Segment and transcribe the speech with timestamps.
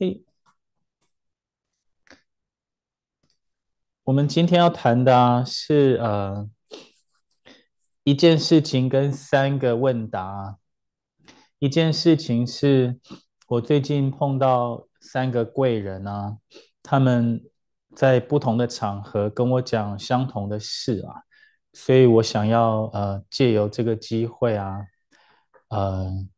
[0.00, 0.24] 嘿，
[4.04, 6.48] 我们今天要谈的啊是呃
[8.04, 10.58] 一件事情跟三个问答。
[11.58, 13.00] 一件事情是
[13.48, 16.38] 我最近碰到三个贵人啊，
[16.80, 17.42] 他们
[17.96, 21.24] 在不同的场合跟我讲相同的事啊，
[21.72, 24.86] 所以我想要呃借由这个机会啊，
[25.70, 26.28] 呃。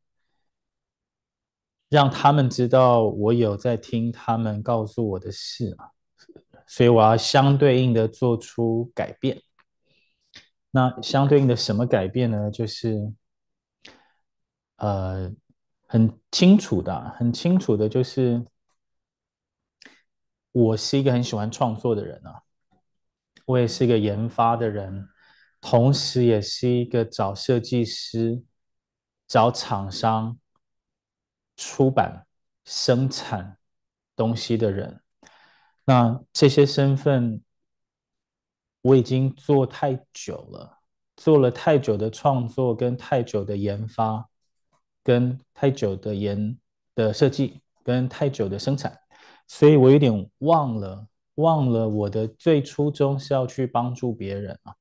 [1.91, 5.90] 让他们知道我有在听他们告诉我的事啊，
[6.64, 9.43] 所以我要相对应的做出改变。
[10.71, 12.48] 那相对应的什么改变呢？
[12.48, 13.12] 就是，
[14.76, 15.32] 呃，
[15.89, 18.45] 很清楚的，很清楚的，就是
[20.53, 22.43] 我是一个很喜欢创作的人啊，
[23.46, 25.09] 我也是一个研发的人，
[25.61, 28.45] 同时也是一个找设计师、
[29.26, 30.39] 找厂商。
[31.61, 32.27] 出版、
[32.64, 33.59] 生产
[34.17, 35.03] 东西的人，
[35.84, 37.43] 那这些身份
[38.81, 40.79] 我已经做太久了，
[41.17, 44.27] 做了太久的创作，跟太久的研发，
[45.05, 46.59] 跟太久的研
[46.95, 48.99] 的设计，跟太久的生产，
[49.47, 54.75] 所以我有点忘了，忘了我的最初衷是要去帮助别人啊。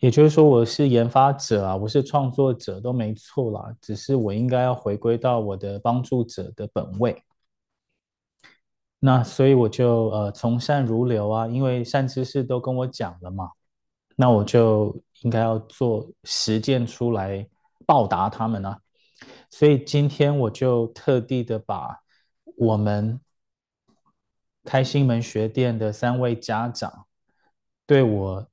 [0.00, 7.22] 也就是说，我是研发者啊，我是创作者都没错啦，只是我应该要回归到我的帮助者的本位。
[8.98, 13.50] 那所以我就呃从善如流啊，因为善知识都跟我讲了嘛，
[14.16, 17.46] 那我就应该要做实践出来
[17.86, 18.80] 报答他们啊。
[19.50, 22.00] 所以今天我就特地的把
[22.56, 23.20] 我们
[24.64, 27.04] 开心门学店的三位家长
[27.86, 28.49] 对我。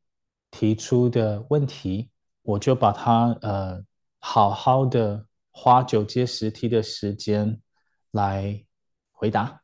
[0.57, 2.09] 提出的问题，
[2.41, 3.79] 我就把它呃
[4.17, 7.61] 好好的花九阶十梯的时间
[8.09, 8.65] 来
[9.11, 9.61] 回答，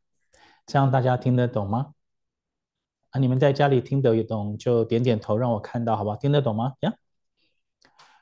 [0.64, 1.94] 这样大家听得懂吗？
[3.10, 6.16] 啊，你们在家里听得懂就点点头让我看到，好不好？
[6.16, 6.74] 听得懂吗？
[6.82, 6.94] 呀，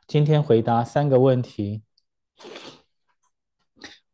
[0.06, 1.82] 今天回答三个问题，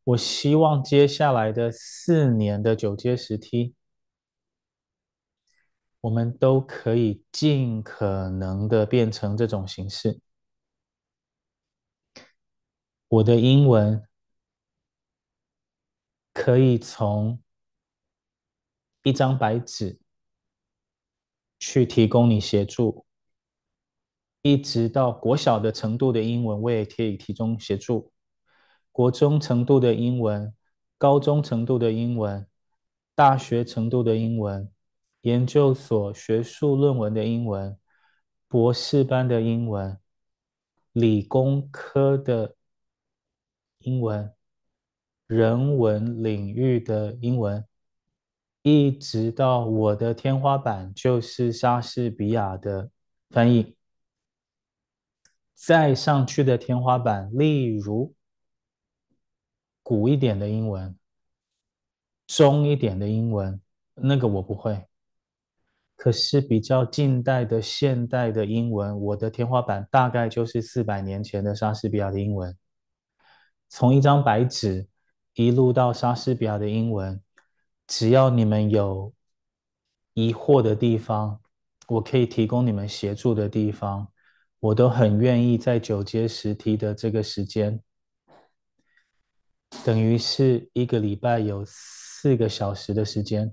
[0.03, 3.77] 我希望接下来的四年的九阶十梯。
[6.01, 10.21] 我们都可以尽可能的变成这种形式。
[13.09, 14.07] 我的英文
[16.33, 17.43] 可以从
[19.03, 19.99] 一张白纸
[21.59, 23.05] 去提供你协助，
[24.43, 28.13] 一直到国小的程度的英文，我也可以提供协助；
[28.93, 30.55] 国中程度的英文、
[30.97, 32.47] 高中程度的英文、
[33.15, 34.71] 大学程度的英文。
[35.29, 37.79] 研究所学术论文的英文，
[38.49, 40.01] 博士班的英文，
[40.93, 42.57] 理工科的
[43.81, 44.33] 英文，
[45.27, 47.63] 人文领域的英文，
[48.63, 52.91] 一直到我的天花板就是莎士比亚的
[53.29, 53.77] 翻译，
[55.53, 58.15] 再上去的天花板，例如
[59.83, 60.99] 古一点的英文，
[62.27, 63.61] 中一点的英文，
[63.95, 64.89] 那个我不会。
[65.99, 72.57] 可是比较近代的现代的英文，我的天花板大概就是四百年前的莎士比亚的英文。
[73.69, 74.87] 从一张白纸
[75.35, 77.21] 一路到莎士比亚的英文，
[77.89, 79.13] 只要你们有
[80.15, 81.41] 疑惑的地方，
[81.89, 84.07] 我可以提供你们协助的地方，
[84.61, 87.83] 我都很愿意在九阶十梯的这个时间，
[89.85, 93.53] 等于是一个礼拜有四个小时的时间。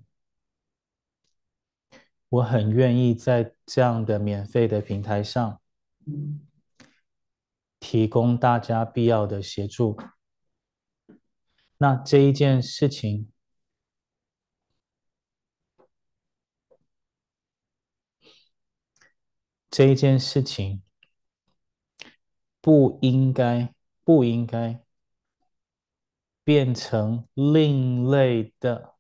[2.30, 5.62] 我很愿意在这样的免费的平台上，
[7.80, 9.98] 提供大家必要的协助。
[11.78, 13.32] 那这一件事情，
[19.70, 20.82] 这一件事情，
[22.60, 24.82] 不应该，不应该
[26.44, 28.95] 变成另类的。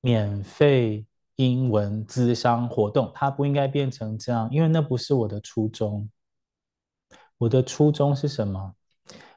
[0.00, 1.06] 免费
[1.36, 6.10] 英文咨商活动，它不应该变成这样，因为那不是我的初衷。
[7.38, 8.74] 我的初衷是什么？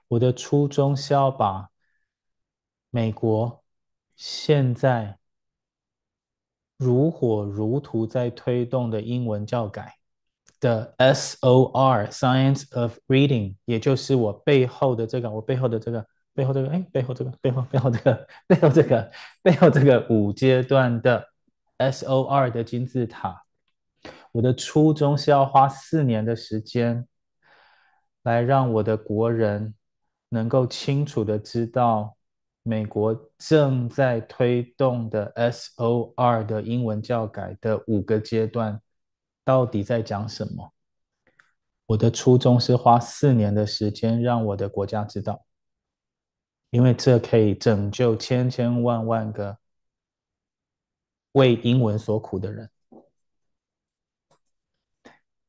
[0.10, 1.70] 我的初衷是要把
[2.90, 3.64] 美国
[4.16, 5.18] 现在
[6.78, 9.96] 如火如荼在推动的英文教改
[10.60, 16.06] 的 SOR Science of Reading，也就是我背后的这个，我背后的这个。
[16.34, 21.28] 背后这个，哎，背后这个，背后背后这个，背后这个，背后这个五阶段的
[21.78, 23.44] SOR 的金字塔，
[24.32, 27.08] 我的初衷是要花四年的时间，
[28.24, 29.76] 来让我的国人
[30.30, 32.16] 能够清楚的知道
[32.64, 38.82] 美国正在推动的 SOR 的英文教改的五个阶段
[39.44, 40.74] 到底在讲什么。
[41.86, 45.44] 我的初衷是花四年的时间让我的国家知道，
[46.74, 49.60] 因为这可以拯救千千万万个
[51.34, 52.72] 为英文所苦的人。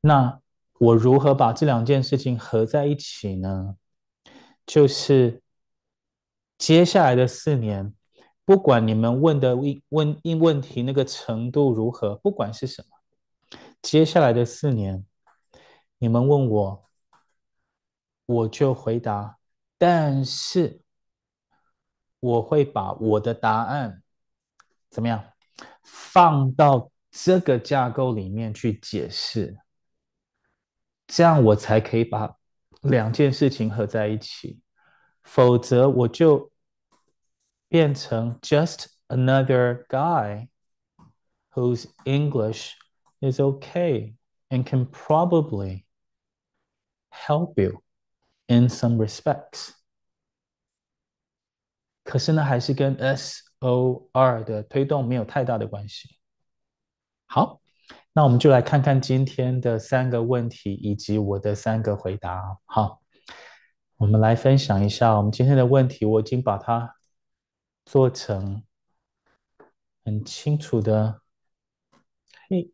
[0.01, 0.39] 那
[0.77, 3.75] 我如何把这两件事情合在一起呢？
[4.67, 5.41] 就是
[6.59, 7.95] 接下来的四年，
[8.45, 15.03] 不管你们问的问问问题那个程度如何，不管是什么，接下来的四年，
[15.97, 16.85] 你们问我，
[18.27, 19.39] 我就回答，
[19.79, 20.81] 但是
[22.24, 24.02] 我会把我的答案
[24.90, 25.24] 怎么样
[25.82, 29.58] 放到这个架构里面去解释。
[31.06, 32.36] 这样我才可以把
[32.82, 34.60] 两件事情合在一起，
[35.22, 36.52] 否则我就
[37.68, 40.48] 变成 just another guy
[41.52, 42.74] whose English
[43.20, 44.14] is okay
[44.48, 45.84] and can probably
[47.10, 47.82] help you
[48.46, 49.72] in some respects。
[52.05, 56.17] 可是呢，还是跟 SOR 的推动没有太大的关系。
[57.25, 57.59] 好。
[58.17, 62.57] 那我们就来看看今天的三个问题以及我的三个回答。
[62.63, 63.01] 好，
[63.97, 66.05] 我们来分享一下我们今天的问题。
[66.05, 66.95] 我已经把它
[67.83, 68.63] 做成
[70.05, 71.19] 很清楚的。
[72.47, 72.71] 嘿，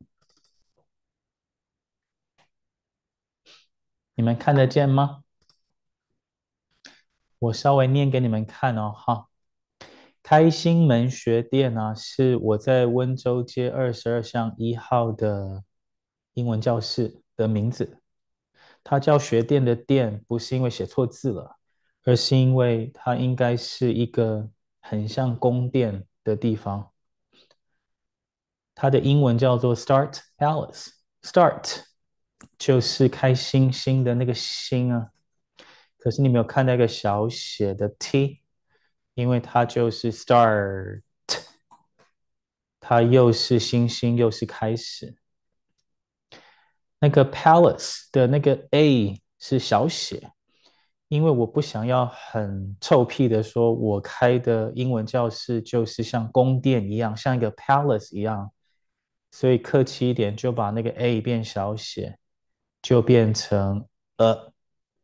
[4.14, 5.21] 你们看得见吗？
[7.42, 8.94] 我稍微念给你们看哦。
[8.96, 9.28] 哈。
[10.22, 15.64] 开心门学店、啊，是我在温州街二十二巷一号的
[16.34, 18.00] 英文教室的名字。
[18.84, 21.58] 它叫学店的店，不是因为写错字了，
[22.04, 24.48] 而是因为它应该是一个
[24.80, 26.92] 很像宫殿的地方。
[28.76, 31.82] 它的英文叫做 Start Palace，Start
[32.60, 35.10] 就是开心心的那个心啊。
[36.02, 38.40] 可是你没有看到一个小写的 T。
[39.14, 41.02] 因为它就是 start，
[42.80, 45.18] 它又是星星又是开始。
[46.98, 50.32] 那个 palace 的那个 a 是小写，
[51.10, 58.50] 因为我不想要很臭屁的说，我开的英文教室就是像宫殿一样，像一个 palace 一样，
[59.32, 62.18] 所以客气一点就把那个 a 变小写，
[62.82, 64.54] 就变成 a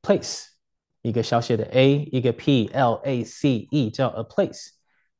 [0.02, 0.57] place。
[1.02, 4.70] 一个小写的 a，一个 p，l a c e 叫 a place，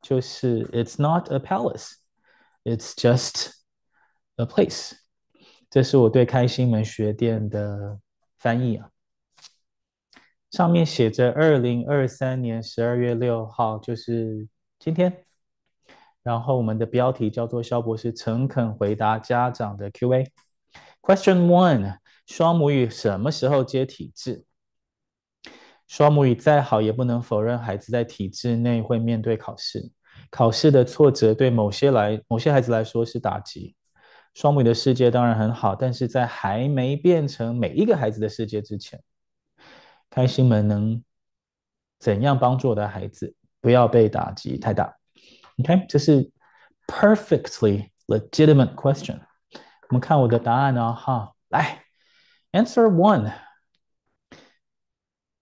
[0.02, 3.52] 就是 it's not a palace，it's just
[4.36, 4.94] a place。
[5.70, 8.00] 这是我对开心门学店的
[8.38, 8.90] 翻译啊。
[10.52, 14.48] 上面写着二零二三年十二月六号，就是
[14.80, 15.26] 今天。
[16.24, 20.30] 然后我们的标题叫做肖博士诚恳回答家长的 Q&A。
[21.02, 24.47] Question one：双母语什么时候接体制？
[25.88, 29.92] 双母语再好，也不能否认孩子在体制内会面对考试。
[30.30, 33.76] 考试的挫折对某些来某些孩子来说是打击。
[34.34, 39.02] 双母语的世界当然很好，但是在还没变成每一个孩子的世界之前，
[40.10, 41.02] 开心门能
[42.00, 44.94] 怎样帮助我的孩子不要被打击太大
[45.60, 46.30] ？OK，这是
[46.88, 49.20] perfectly legitimate question。
[49.90, 51.84] 我们看我的答案哦，哈，来
[52.52, 53.47] ，Answer one。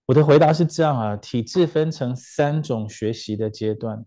[0.06, 4.06] 我的回答是这样啊，体制分成三种学习的阶段，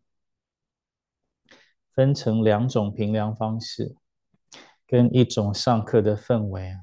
[1.93, 3.97] 分成两种评量方式，
[4.87, 6.79] 跟一种上课的氛围啊。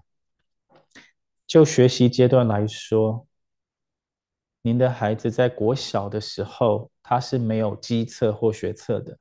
[1.46, 3.26] 就学习阶段来说，
[4.60, 9.18] 您的孩子在国小的时候，他是没有基测或学测的，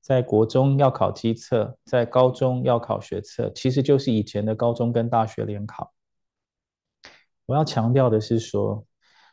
[0.00, 5.92] 在国中要考基测，在高中要考学测，其实就是以前的高中跟大学联考。
[7.46, 8.84] 我要强调的是说，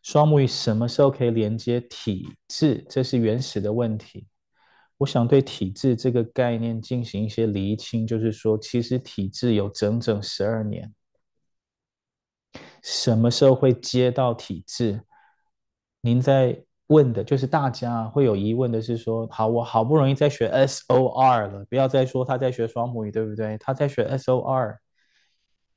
[0.04, 2.86] 双母语什么时候可以连接体制？
[2.90, 4.28] 这是原始的问题。
[5.00, 10.94] 我想对体制这个概念进行一些厘清，就是说，其实体制有整整十二年。
[12.84, 15.02] 什么时候会接到体制？
[16.02, 23.58] 您在问的就是大家会有疑问的是说，好，我好不容易在学 SOR 了，不要再说他在学双母语，对不对？
[23.58, 24.78] 他在学 SOR。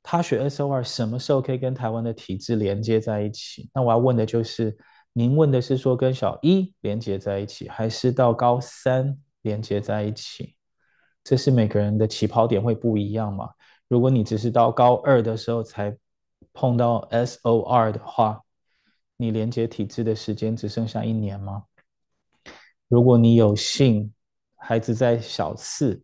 [0.03, 3.69] 他学 SOR 什么时候可以跟台湾的体制连接在一起？
[3.73, 4.77] 那我要问的就是，
[5.13, 10.55] 您问的是说跟小一连接在一起，还是到高三连接在一起？
[11.23, 13.49] 这是每个人的起跑点会不一样嘛？
[13.89, 15.97] 如果你只是到高二的时候才
[16.53, 18.41] 碰到 SOR 的话，
[19.17, 21.63] 你连接体制的时间只剩下一年吗？
[22.87, 24.13] 如果你有幸
[24.55, 26.01] 孩子在小四，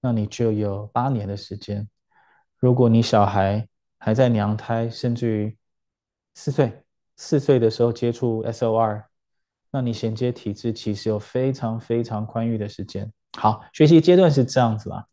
[0.00, 1.84] 那你就有八年的时间；
[2.64, 3.68] 如果你小孩
[3.98, 5.54] 还在娘胎，甚至于
[6.32, 6.82] 四岁，
[7.14, 9.04] 四岁的时候接触 SOR，
[9.70, 13.12] 那你衔接体质其实有非常非常宽裕的时间。
[13.36, 15.06] 好，学习阶段是这样子啦。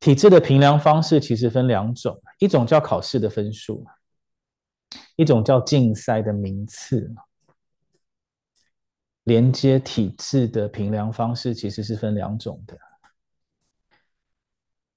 [0.00, 3.86] 体质的评量方式其实分两种，一种叫考试的分数，
[5.14, 7.14] 一种叫竞赛的名次。
[9.22, 12.76] 连接体质的评量方式其实是分两种的。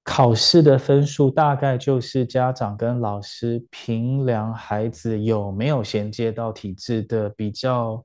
[0.06, 8.02] 考试的分数大概就是家长跟老师评量孩子有没有衔接到体制的比较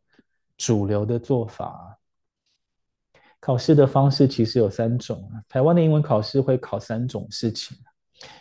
[0.57, 1.99] 主流的做法。
[3.39, 5.45] 考试的方式其实有三种啊。
[5.47, 7.77] 台湾的英文考试会考三种事情，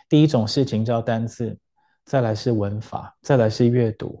[0.09, 1.55] 第一种事情叫单字，
[2.03, 4.19] 再来是文法，再来是阅读。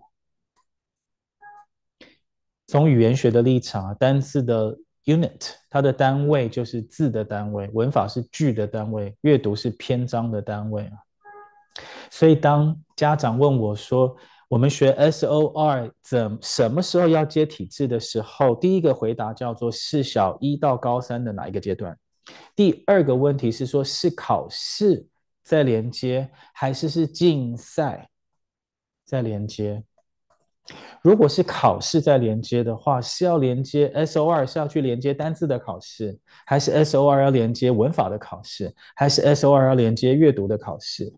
[2.67, 10.93] 从语言学的立场，单字的 unit，它的单位就是字的单位；文法是句的单位；阅读是篇章的单位啊。
[12.09, 14.15] 所以当家长问我说，
[14.49, 21.97] 我们学 SOR 怎什么时候要接体制的时候，第一个回答叫做是小一到高三的哪一个阶段？
[22.55, 25.07] 第二个问题是说，是考试
[25.41, 28.09] 在连接，还是是竞赛
[29.05, 29.83] 在连接？
[31.01, 41.11] 如果是考试在连接的话，是要连接 SOR 是要去连接单字的考试，还是 SOR 要连接文法的考试，还是 SOR 要连接阅读的考试，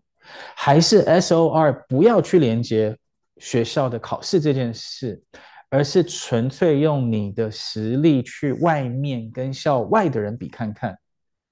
[0.56, 2.96] 还是 SOR 不要去连接？
[3.38, 5.20] 学校的考试这件事，
[5.68, 10.96] 而是纯粹用你的实力去外面跟校外的人比看看，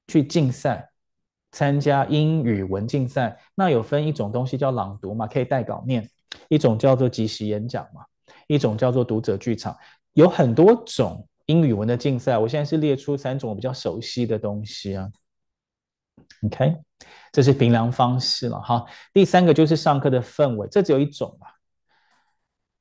[0.07, 0.89] 去竞赛，
[1.51, 3.37] 参加英语文竞赛。
[3.57, 6.05] 那有分一种东西叫朗读嘛，可以带稿念；
[6.49, 8.03] 一种叫做即席演讲嘛；
[8.47, 9.77] 一种叫做读者剧场。
[10.13, 15.11] 有很多种英语文的竞赛，我现在是列出三种我比较熟悉的东西啊。
[16.45, 16.77] OK，
[17.31, 18.85] 这是评量方式了哈。
[19.13, 21.47] 第三个就是上课的氛围，这只有一种嘛。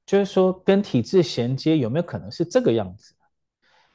[0.06, 3.14] 就是说，跟体制衔接有没有可能是这个样子？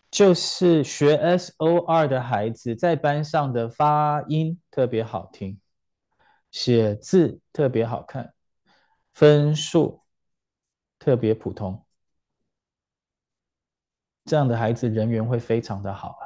[0.09, 5.59] 就是学 SOR 的孩子在班上的发音特别好听，
[6.51, 8.33] 写字特别好看，
[9.17, 10.03] 分数
[10.99, 11.87] 特别普通，
[14.27, 16.23] 这样的孩子人缘会非常的好啊。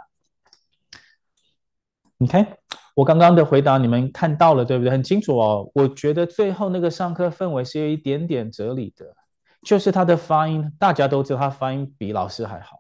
[2.17, 2.59] 你看，
[2.97, 4.91] 我刚刚的回答你们看到了对不对？
[4.91, 5.71] 很清楚哦。
[5.73, 9.15] 我觉得最后那个上课氛围是有一点点哲理的。
[9.63, 12.77] 就是他的发音，大家都知道他发音比老师还好，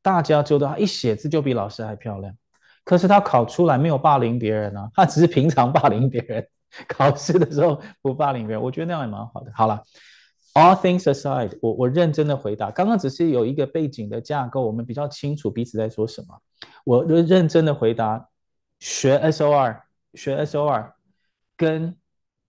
[0.00, 2.34] 大家知道他一写字就比老师还漂亮。
[2.82, 6.48] 可是他考出来没有霸凌别人啊，他只是平常霸凌别人，
[6.88, 8.62] 考试的时候不霸凌别人。
[8.62, 9.52] 我觉得那样也蛮好的。
[9.54, 9.82] 好了
[10.54, 16.40] ，All things aside，我我认真的回答，刚刚只是有一个背景的架构，我们比较清楚彼此在说什么。
[16.84, 18.28] 我认真的回答，
[18.78, 19.80] 学 SOR，
[20.14, 20.92] 学 SOR，
[21.56, 21.96] 跟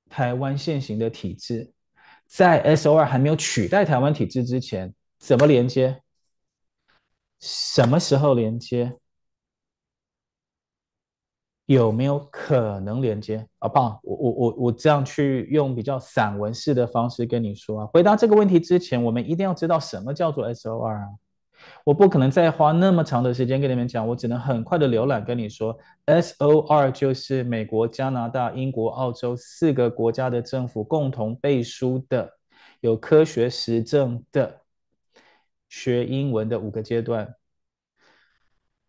[0.10, 1.72] 台湾现行的体制。
[2.28, 6.02] 在 SOR 还没有取代台湾体制之前，怎么连接？
[7.42, 8.98] 什么时候连接？
[11.72, 13.48] 有没有可能连接？
[13.60, 13.80] 好不？
[13.80, 17.90] 我我我我这样去用比较散文式的方式跟你说啊。
[17.94, 21.08] 回答这个问题之前，我们一定要知道什么叫做 SOR 啊。
[21.86, 32.30] 我不可能再花那么长的时间跟你们讲，我只能很快的浏览跟你说，SOR 就是美国、加拿大、英国、澳洲四个国家的政府共同背书的、
[32.80, 34.62] 有科学实证的
[35.70, 37.34] 学英文的五个阶段。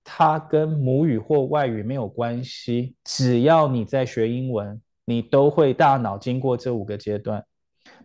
[0.04, 7.44] 它跟母语或外语没有关系，只要你在学英文，你都会大脑经过这五个阶段，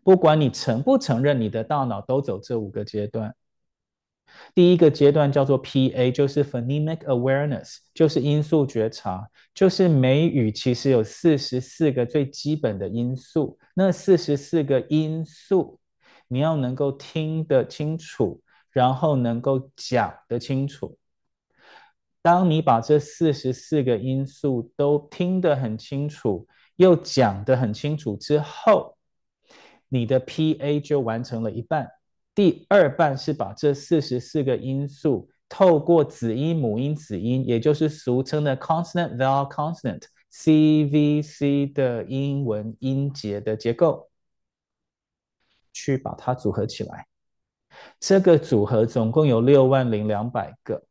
[0.03, 3.35] 不管你承不承认，你的大脑都走这五个阶段。
[4.53, 15.79] 第一个阶段叫做 PA，就是 Phonemic Awareness，就是音素觉察，就是美语其实有四十四个最基本的因素，那四十四个因素
[16.27, 20.95] 你要能够听得清楚，然后能够讲得清楚。
[22.27, 28.97] 当你把这四十四个因素都听得很清楚，又讲得很清楚之后，
[29.87, 31.89] 你的 PA 就完成了一半。
[32.35, 40.03] 第二半是把这四十四个因素透过子音、母音、子音，也就是俗称的 consonant vowel consonant
[40.33, 44.09] CVC 的英文音节的结构，
[45.71, 47.07] 去把它组合起来。
[48.01, 50.83] 这个组合总共有六万零两百个。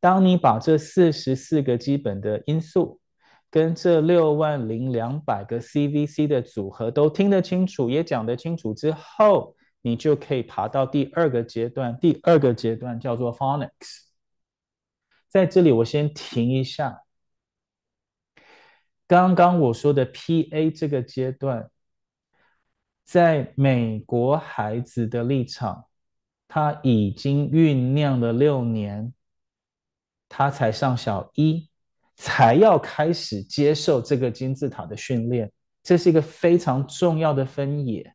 [0.00, 2.98] 当你把这四十四个基本的因素
[3.50, 11.98] 跟这六万零两百个 CVC 的组合都听得清楚，也讲得清楚之后，你就可以爬到第二个阶段。
[12.00, 14.06] 第二个阶段叫做 Phonics。
[15.28, 17.02] 在这里，我先停一下。
[19.06, 21.70] 刚刚我说的 PA 这个阶段，
[23.04, 25.86] 在美国孩子的立场，
[26.46, 29.12] 他已经酝酿了六年，
[30.30, 31.68] 他才上小一，
[32.16, 35.50] 才要开始接受这个金字塔的训练。
[35.82, 38.10] 这是一个非常重要的分野。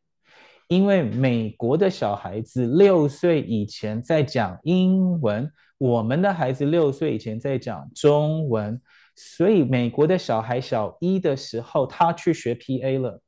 [0.68, 8.80] 因为美国的小孩子六岁以前在讲英文，我们的孩子六岁以前在讲中文，
[9.14, 13.20] 所以美国的小孩小一的时候他去学 PA 了。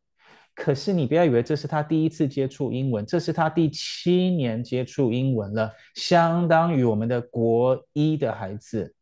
[0.60, 8.92] 可是你不要以为这是他第一次接触英文，这是他第七年接触英文了，相当于我们的国一的孩子。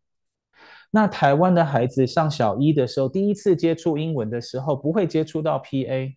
[0.90, 6.14] 那台湾的孩子上小一的时候，第一次接触英文的时候，不会接触到 PA。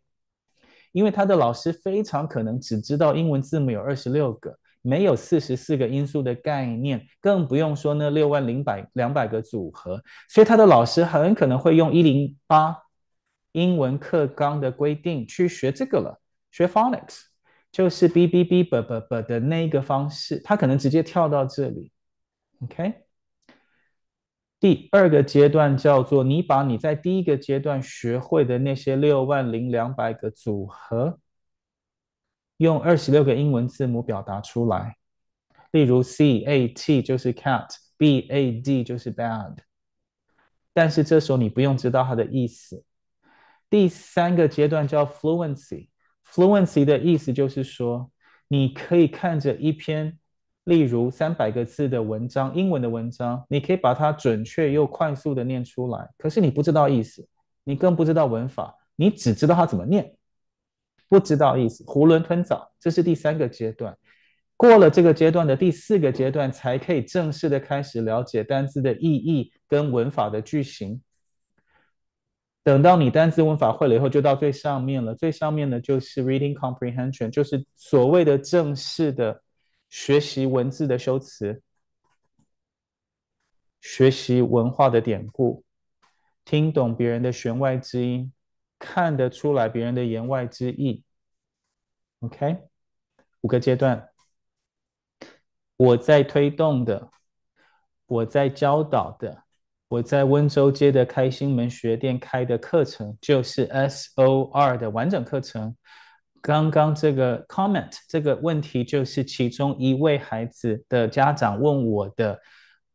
[0.91, 10.01] 因为他的老师非常可能只知道英文字母有二十六个，没有四十四个音素的概念，更不用说那六万零百两百个组合。
[10.27, 12.75] 所以他的老师很可能会用一零八
[13.53, 16.19] 英文课纲的规定去学这个了，
[16.51, 17.23] 学 phonics，
[17.71, 21.91] 就是 b b b b b b 的那个方式，他可能直接跳到这里
[22.61, 23.05] ，OK。
[24.59, 31.17] 第二个阶段叫做你把你在第一个阶段学会的那些六万零两百个组合，
[32.57, 34.97] 用二十六个英文字母表达出来。
[35.71, 39.55] 例如 C A T 就是 cat，B A D 就是 bad。
[40.73, 42.83] 但是这时候你不用知道它的意思。
[43.69, 48.11] 第三个阶段叫 fluency，fluency 的意思就是说，
[48.47, 50.17] 你可以看着一篇。
[50.65, 56.07] 例如三百个字的文章，英文的文章，你可以把它准确又快速的念出来。
[56.15, 57.27] 可是你不知道意思，
[57.63, 60.13] 你更不知道文法，你只知道它怎么念，
[61.07, 62.71] 不知道意思，囫囵吞枣。
[62.79, 63.97] 这是第三个阶段。
[64.55, 71.01] 过了这个阶段的第四个阶段，才可以正式的开始了解单字的意义跟文法的句型。
[72.69, 75.15] 等到你单字文法会了以后，就到最上面了。
[75.15, 79.41] 最上面的就是 reading comprehension，就是所谓的正式的。
[79.91, 81.63] 学习文字的修辞，
[83.81, 85.65] 学习文化的典故，
[86.45, 88.31] 听懂别人的弦外之音，
[88.77, 91.03] 看得出来别人的言外之意。
[92.19, 92.59] OK，
[93.41, 94.09] 五个阶段，
[95.75, 97.09] 我在推动的，
[98.05, 99.43] 我在教导的，
[99.89, 105.75] 我在温州街的开心门学店开的课程，就是 SOR 的完整课程。
[106.41, 112.39] 刚刚这个 comment 这个问题就是其中一位孩子的家长问我的，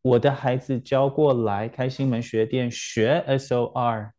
[0.02, 4.10] 我的孩子交过来开心门学店学 SOR，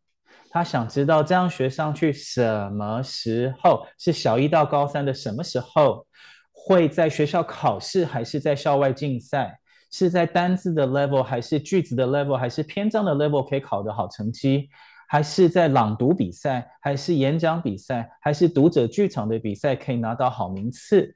[0.49, 6.05] 他想知道这样学上去什么时候是小一到高三的什么时候
[6.51, 9.57] 会在学校考试还是在校外竞赛，
[9.97, 14.69] 是在单字的 level 还是句子的 level 还是篇章的 level 可以考得好成绩？
[15.07, 21.15] 还是在朗读比赛，还是演讲比赛，还是读者剧场的比赛可以拿到好名次？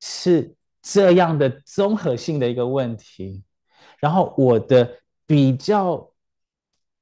[0.00, 3.42] 是这样的综合性的一个问题。
[4.00, 6.10] 然后我的比较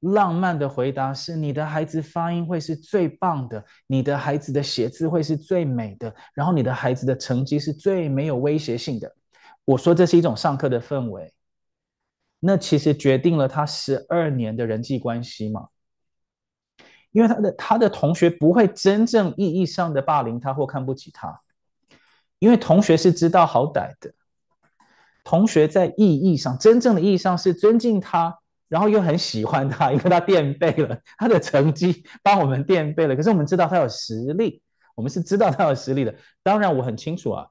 [0.01, 9.15] 浪漫的回答是：你的孩子发音会是最棒的，你的孩子的写字会是最美的，然后你的孩子的成绩是最没有威胁性的。
[9.65, 11.33] 我说这是一种上课的氛围。
[12.43, 15.67] 那其实决定了他十二年的人际关系嘛，
[17.11, 21.39] 因为他的他的同学不会真正意义上的霸凌他或看不起他，
[22.39, 24.11] 因为同学是知道好歹的，
[25.23, 28.35] 同学在意义上真正的意义上是尊敬他，
[28.67, 33.15] 然后又很喜欢他，因为他垫背了他的成绩，帮我们垫背了。
[33.15, 34.63] 可是我们知道他有实力，
[34.95, 36.15] 我们是知道他有实力的。
[36.41, 37.47] 当然我很清楚啊。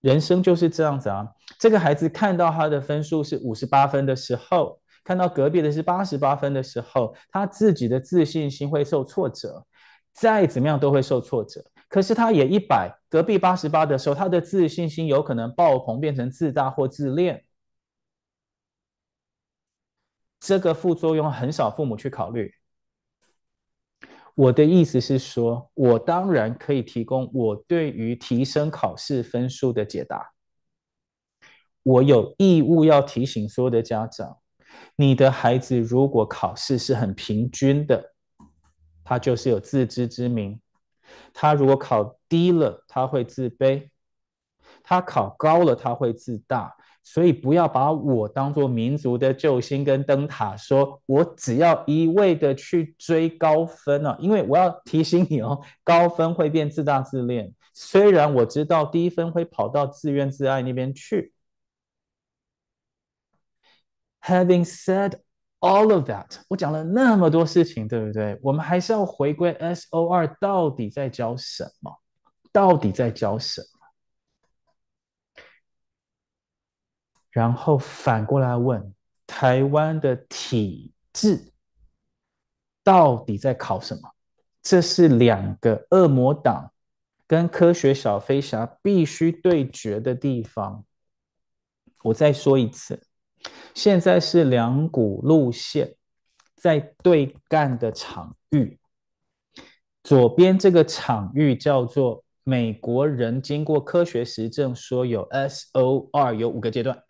[0.00, 1.26] 人生就是这样子啊！
[1.58, 9.66] 这个孩子看到他的分数是五十八分的时候，看到隔壁的是八十八分的时候，他自己的自信心会受挫折，
[10.12, 11.64] 再怎么样都会受挫折。
[11.88, 17.42] 可是他也一百，隔壁八十八的时候，他的自信心有可能爆棚，变成自大或自恋。
[20.38, 22.54] 这个副作用很少父母去考虑。
[24.38, 30.30] 我的意思是说，我当然可以提供我对于提升考试分数的解答。
[31.82, 34.38] 我有义务要提醒所有的家长，
[34.94, 38.14] 你的孩子如果考试是很平均的，
[39.02, 40.60] 他就是有自知之明；
[41.34, 43.88] 他如果考低了，他会自卑；
[44.84, 46.76] 他考高了，他会自大。
[47.10, 57.54] 所以不要把我当做民族的救星跟灯塔，说我只要一味的去追高分啊，因为我要提醒你哦，高分会变自大自恋。
[57.72, 61.32] 虽然我知道低分会跑到自怨自艾那边去。
[64.20, 65.14] Having said
[65.60, 68.38] all of that，我讲了那么多事情，对不对？
[68.42, 71.90] 我们还是要回归 S.O.R 到底在教什么？
[72.52, 73.77] 到底在教什么？
[77.30, 78.94] 然后反过来问，
[79.26, 81.52] 台湾的体制
[82.82, 84.10] 到底在考什么？
[84.62, 86.72] 这是两个恶魔党
[87.26, 90.84] 跟科学小飞侠必须对决的地方。
[92.02, 93.02] 我再说一次，
[93.74, 95.94] 现在是两股路线
[96.56, 98.78] 在对干的场域。
[100.02, 107.02] 左边这个场域叫做美国人，经过科学实证说有 SOR 有五个阶段。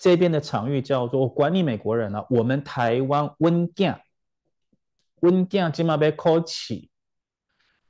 [0.00, 4.00] 这边的场域叫做“我管你美国人了、啊，我们台湾温健
[5.20, 6.90] 温健今嘛被考起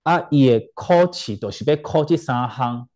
[0.03, 2.89] 啊，也考起都是被考这三行，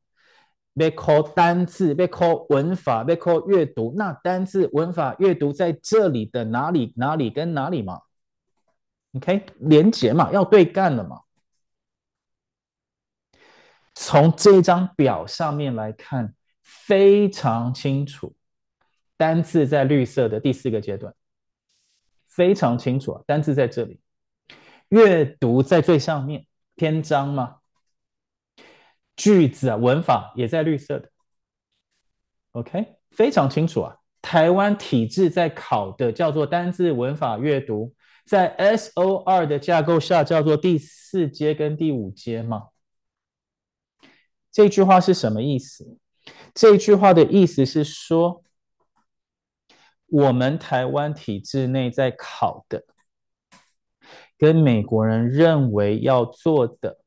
[0.75, 3.95] 被考单字，被考文法，被考阅读。
[3.97, 8.01] 那单字、文法、阅读在这里的哪里、哪里跟哪里嘛
[9.13, 11.21] ？OK，连结嘛，要对干了嘛？
[13.95, 18.35] 从这张表上面来看，非常清楚。
[19.17, 21.15] 单字在绿色的第四个阶段，
[22.27, 23.23] 非常清楚啊。
[23.27, 24.01] 单字在这里，
[24.89, 27.59] 阅读在最上面，篇章嘛，
[29.15, 31.11] 句子啊，文法也在绿色的。
[32.53, 33.97] OK，非常清楚啊。
[34.21, 37.95] 台湾体制在考的叫做单字、文法、阅读，
[38.27, 42.69] 在 SOR 的架构下叫做第四阶跟第五阶嘛。
[44.51, 45.99] 这句话是什么意思？
[46.53, 48.44] 这句话的意思是说。
[50.15, 52.85] 我们台湾体制内在考的，
[54.39, 57.01] 跟美国人认为要做的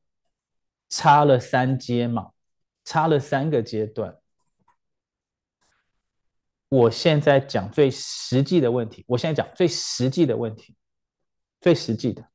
[0.90, 2.32] 差了三阶嘛，
[2.84, 4.18] 差了三个阶段。
[6.68, 10.76] 我现在讲最实际的问题，我现在讲最实际的问题，
[11.62, 12.28] 最实际的。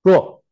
[0.00, 0.42] 若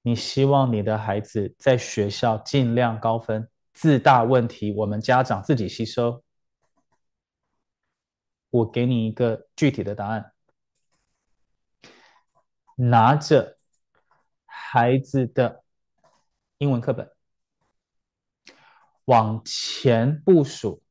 [0.00, 6.24] 你希望你的孩子在学校尽量高分，自大问题我们家长自己吸收。
[8.52, 10.34] 我给你一个具体的答案：
[12.74, 13.58] 拿着
[14.44, 15.64] 孩子的
[16.58, 17.10] 英文课本
[19.06, 20.82] 往前部署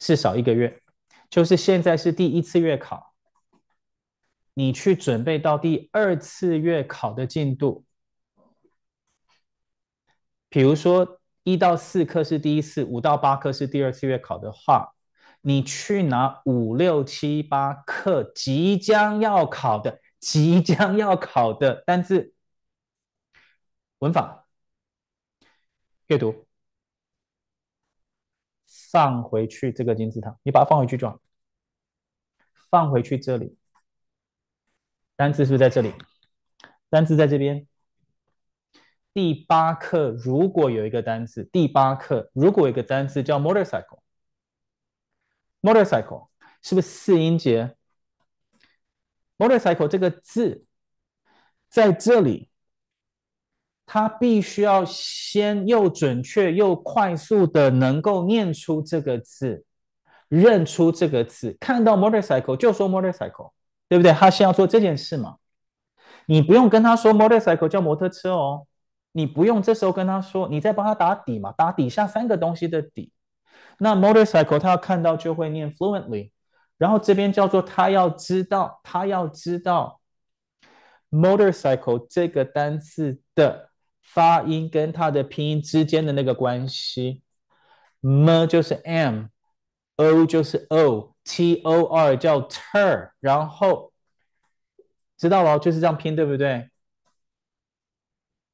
[0.00, 0.82] 至少一个月，
[1.30, 3.14] 就是现在是第一次月考，
[4.54, 7.84] 你去准备到第二次月考的进度。
[10.48, 14.91] 比如说一到四课是第一次，五到八课是第二次月考的话。
[15.42, 22.32] 你去拿五六七八课即将要考的、即将要考的单字、
[23.98, 24.46] 文法、
[26.06, 26.46] 阅读，
[28.92, 31.20] 放回去这个金字塔，你把它放回去就好。
[32.70, 33.58] 放回去这里，
[35.16, 35.92] 单字是不是在这里？
[36.88, 37.66] 单字在这边。
[39.12, 44.01] 第八课如果有一个单字，第八课如果有一个单字叫 motorcycle。
[45.62, 46.26] Motorcycle
[46.60, 47.76] 是不是四音节
[49.38, 50.64] ？Motorcycle 这个字
[51.68, 52.50] 在这里，
[53.86, 59.64] 它必须要先又准确又快速的能够念出这个字，
[60.28, 63.52] 认出这个字，看到 motorcycle 就说 motorcycle，
[63.88, 64.12] 对不对？
[64.12, 65.36] 他先要做这件事嘛。
[66.26, 68.66] 你不用跟他说 motorcycle 叫摩托车哦，
[69.12, 73.12] 你不用这时候跟他说，你再帮他打底嘛，打底下三个东西的底。
[73.78, 76.30] 那 motorcycle 他要看到就会念 fluently，
[76.78, 80.00] 然后这边叫做他要知道，他要知道
[81.10, 87.22] motorcycle 这个单词的发音跟它的拼音之间的那个关系
[88.00, 93.92] ，m 就是 m，o 就是 o，t o r 叫 ter，然后
[95.16, 96.70] 知道了就是这样拼，对不对？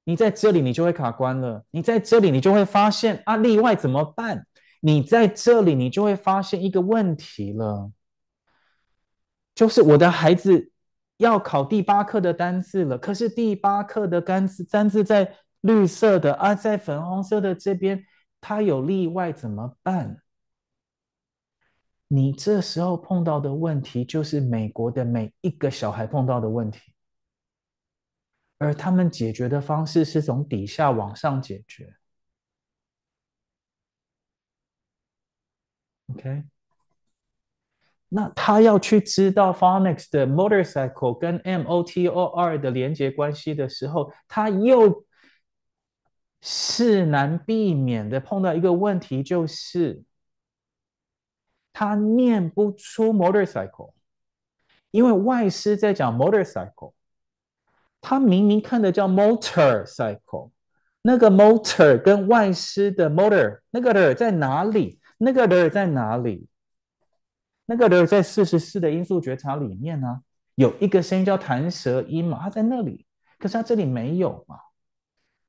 [0.05, 4.47] 你在这里你就会卡关了，你在这里你就会发现啊，例外怎么办？
[4.81, 7.93] 你在这里，你就会发现一个问题了，
[9.55, 10.71] 就是我的孩子
[11.17, 18.05] 要考第八课的单字了，可是第八课的单字单字在绿色的啊，在粉红色的这边，
[18.41, 20.23] 它有例外怎么办？
[22.07, 26.81] 你这时候碰到的问题，就是美国的每一个小孩碰到的问题，
[28.59, 31.98] 而他们解决的方式是从底下往上解决。
[36.15, 36.43] OK，
[38.09, 45.05] 那他要去知道 phonics 的 motorcycle 跟 motor 的连接关系的时候，他又
[46.41, 50.03] 是难避免的碰到一个问题，就是
[51.73, 53.93] 他念不出 motorcycle，
[54.91, 56.95] 因为外师在讲 motorcycle，
[58.01, 60.53] 他明明看的叫 motorcycle。
[61.03, 65.01] 那个 motor 跟外师的 motor 那个的在哪里？
[65.19, 66.49] 那个的在哪里？
[67.67, 70.21] 那个的在四十四的音素觉察里面呢、
[70.55, 73.05] 有一个声音叫弹舌音嘛，它在那里，
[73.39, 74.57] 可是它这里没有嘛。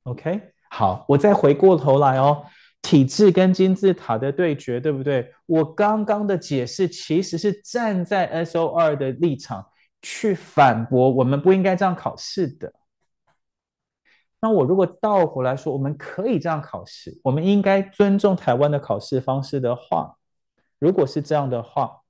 [0.02, 2.44] OK，好，我再回过头来哦，
[2.82, 5.32] 体智跟金字塔的对决，对不对？
[5.46, 9.64] 我刚刚的解释其实是站在 SOR 的立场
[10.02, 12.72] 去反驳，我们不应该这样考试的。
[14.42, 20.16] 那我如果倒回来说，我们可以这样考试，我们应该尊重台湾的考试方式的话，
[20.78, 22.00] 如果是这样的话，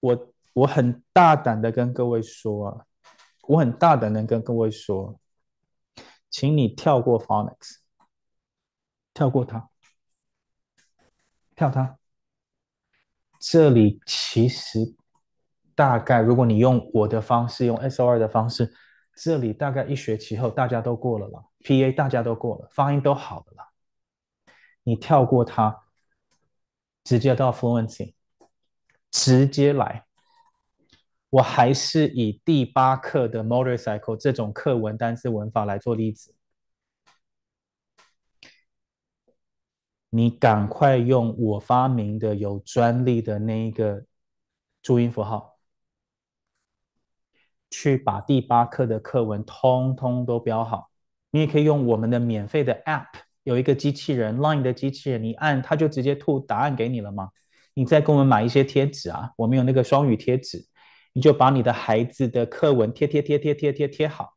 [0.00, 2.86] 我我很大胆的跟各位说啊，
[3.42, 5.20] 我很大胆的跟各位说，
[6.28, 7.76] 请你跳过 phonics，
[9.14, 9.70] 跳过它，
[11.54, 11.96] 跳它，
[13.38, 14.96] 这里其实。
[15.80, 18.70] 大概如果你用我的方式，用 SOR 的方式，
[19.14, 23.70] 这里大概一学期后大家都过了啦，PA 大家都过了，发音都好了啦。
[24.82, 25.84] 你跳过它，
[27.02, 28.12] 直接到 Fluency，
[29.10, 30.04] 直接来。
[31.30, 36.34] 我还是以第八课的 Motorcycle 这种课文单词文法来做例子。
[40.10, 44.04] 你赶快用我发明的有专利的那一个
[44.82, 45.49] 注音符号。
[47.70, 50.90] 去把第八课的课文通通都标好。
[51.30, 53.06] 你也可以用我们的免费的 App，
[53.44, 57.30] 有一个机器人 Line 的机器人，你按它就直接吐答案给你了吗？
[57.74, 60.66] 你再给我们买一些贴纸啊，我们有那个双语贴纸，
[61.12, 64.34] 你就把你的孩子的课文贴贴贴贴贴贴贴好，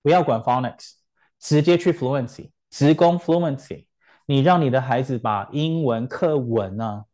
[0.00, 0.92] 不要管 Phonics，
[1.40, 3.86] 直接去 Fluency，直攻 Fluency。
[4.26, 7.04] 你让你的孩子把英文课文呢、啊，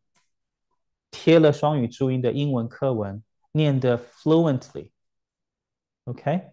[1.10, 3.22] 贴了双语注音的英文课文。
[3.52, 6.52] 念的 fluently，OK？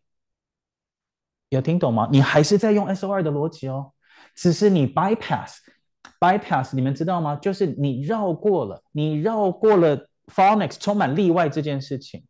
[1.50, 2.10] 有听懂吗？
[2.12, 3.94] 你还是在用 SOR 的逻辑哦，
[4.36, 7.36] 只是你 bypass，bypass，你们知道吗？
[7.36, 12.26] 就是你绕过了，你绕过了 phonics 充满例外这件事情，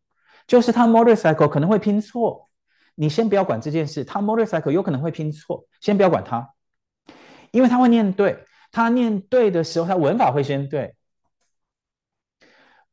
[0.45, 2.47] 就是他 motorcycle 可能会拼错，
[2.95, 6.53] 你先不要管这件事，他 motorcycle 有可能会拼错，先不要管他，
[7.51, 10.93] 因为他会念对，他念对的时候，他文法会先对。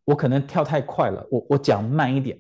[0.04, 2.38] 我可能跳太快了，我我讲慢一点。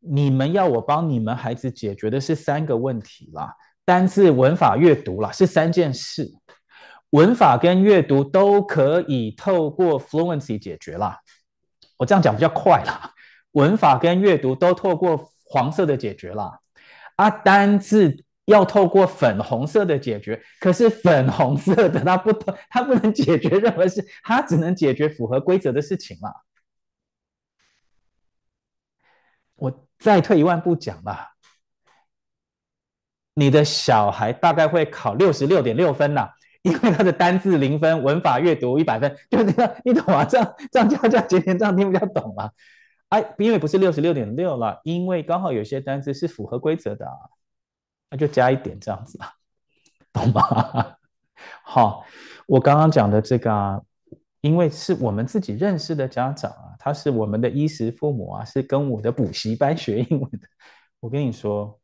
[0.00, 3.52] 你们要我帮你们孩子解决的是三个问题啦，
[3.84, 6.30] 单字、文法、阅读啦，是三件事。
[7.10, 11.18] 文法跟阅读都可以透过 Fluency 解决啦。
[11.96, 13.10] 我这样讲比较快啦。
[13.52, 16.58] 文法跟阅读都透过黄色的解决啦。
[17.16, 22.32] 啊，单字要透过粉红色的解决，可是粉红色的它不，
[22.70, 26.32] 它不能解决任何事，它只能解决符合规则的事情啦。
[29.58, 31.34] 我再退一万步讲吧，
[33.34, 36.30] 你的小孩大概会考六十六点六分呐，
[36.62, 40.24] 因为他的单字零分，文法阅读一百分，就这样，你懂吗？
[40.24, 42.50] 这样这样这样节点这样听比较懂吗？
[43.08, 47.18] 哎，因为不是六十六点六了，因为刚好有些单字是符合规则的啊，
[48.10, 49.32] 那就加一点这样子啊，
[50.12, 50.96] 懂吗？
[51.62, 52.04] 好，
[52.46, 53.80] 我刚刚讲的这个啊。
[54.40, 60.48] 因为是我们自己认识的家长啊，他是我们的衣食父母啊，是跟我的补习班学英文的。
[61.00, 61.80] 我跟你说，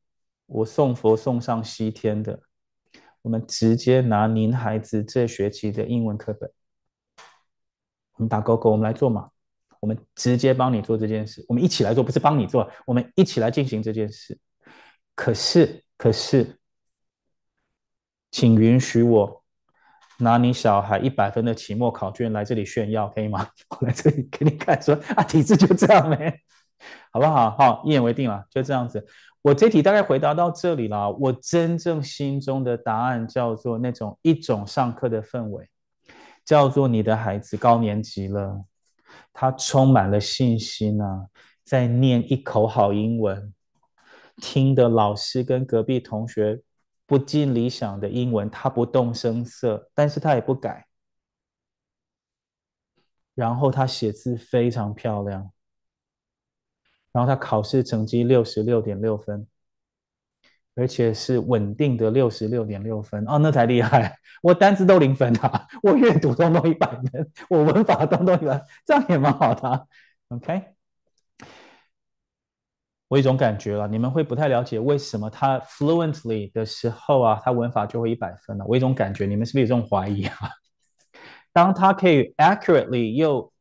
[0.46, 2.40] 我送佛送上西天的，
[3.22, 6.50] 我们直接拿您孩子这学期的英文课本，
[8.12, 9.30] 我们打勾勾，我们来做嘛，
[9.80, 14.38] 我们直接帮你做这件事，我们一起来做，不是帮你做，我们一起来进行这件事。
[15.16, 16.58] 可是，可是，
[18.30, 19.43] 请允许我。
[20.18, 23.48] 拿你小孩一百分的期末考卷来这里炫耀，可以吗？
[23.70, 26.40] 我来这里给你看说，啊，体质就这样呗，
[27.10, 27.50] 好不好？
[27.50, 29.04] 好，一言为定了，就这样子。
[29.42, 31.10] 我这题大概回答到这里了。
[31.10, 35.68] 我真正心中的答案叫做那种一种上课的氛围，
[36.44, 38.64] 叫做你的孩子高年级了，
[39.32, 41.26] 他充满了信心啊，
[41.64, 43.52] 在念一口好英文，
[44.36, 46.60] 听的老师跟隔壁同学。
[47.06, 50.86] 不尽理想的英文，他不动声色，但是他也不改。
[53.34, 55.50] 然后他写字非常漂亮，
[57.12, 59.46] 然后他考试成绩六十六点六分。
[60.76, 64.12] 而且是稳定的六十六点六分哦，那才厉害！
[64.42, 69.86] 我单词都零分啊， 我阅读通通一百分，我文法通通一百分，这样也蛮好的。
[70.30, 70.73] OK，
[73.08, 78.64] 我有一种感觉了，你们会不太了解为什么他 fluently 的时候啊，他文法就会一百分了。
[78.66, 80.36] 我有一种感觉，你们是不是有这种怀疑啊？
[81.52, 83.52] 当他可以 accurately 又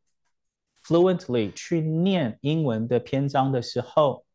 [0.84, 4.26] fluently 去念英文的篇章的时候。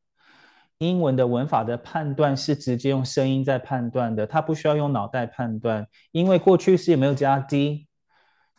[0.80, 7.88] 英文的文法的判断是直接用声音在判断的，它不需要用脑袋判断，因为过去式有没有加 d，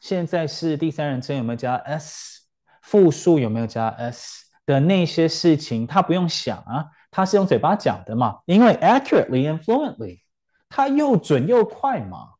[0.02, 2.42] 现在是第三人称有没有加 s，
[2.82, 10.22] 复数有没有加 s 的那些事情，他不用想啊，他是用嘴巴讲的嘛，因为 accurately and fluently，
[10.70, 12.34] 它又准又快嘛，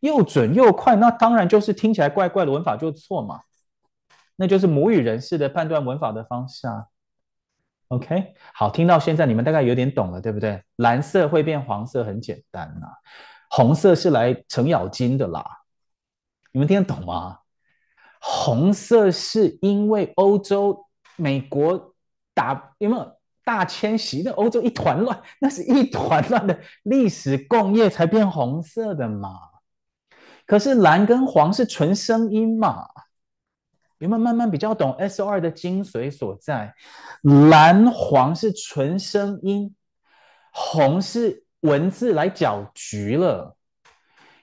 [0.00, 3.42] 又准又快，那当然就是听起来怪怪的文法就错嘛，
[4.36, 6.86] 那就是母语人士的判断文法的方式啊。
[7.88, 10.62] OK，好，听到现在你们大概有点懂了，对不对？
[10.76, 12.92] 蓝色会变黄色很简单呐、啊，
[13.50, 15.44] 红色是来程咬金的啦，
[16.52, 17.40] 你们听得懂吗？
[18.18, 20.85] 红色是因为欧洲、
[21.16, 21.94] 美国
[22.34, 24.22] 打有没有大迁徙？
[24.22, 29.30] 那欧洲一团乱，那是一团乱的历史共业才变红色的嘛。
[30.46, 32.86] 可是蓝跟黄是纯声音嘛。
[33.98, 36.74] 有没有慢慢比较懂 SOR 的精髓所在？
[37.22, 39.74] 蓝黄是纯声音，
[40.52, 43.55] 红是文字来搅局了。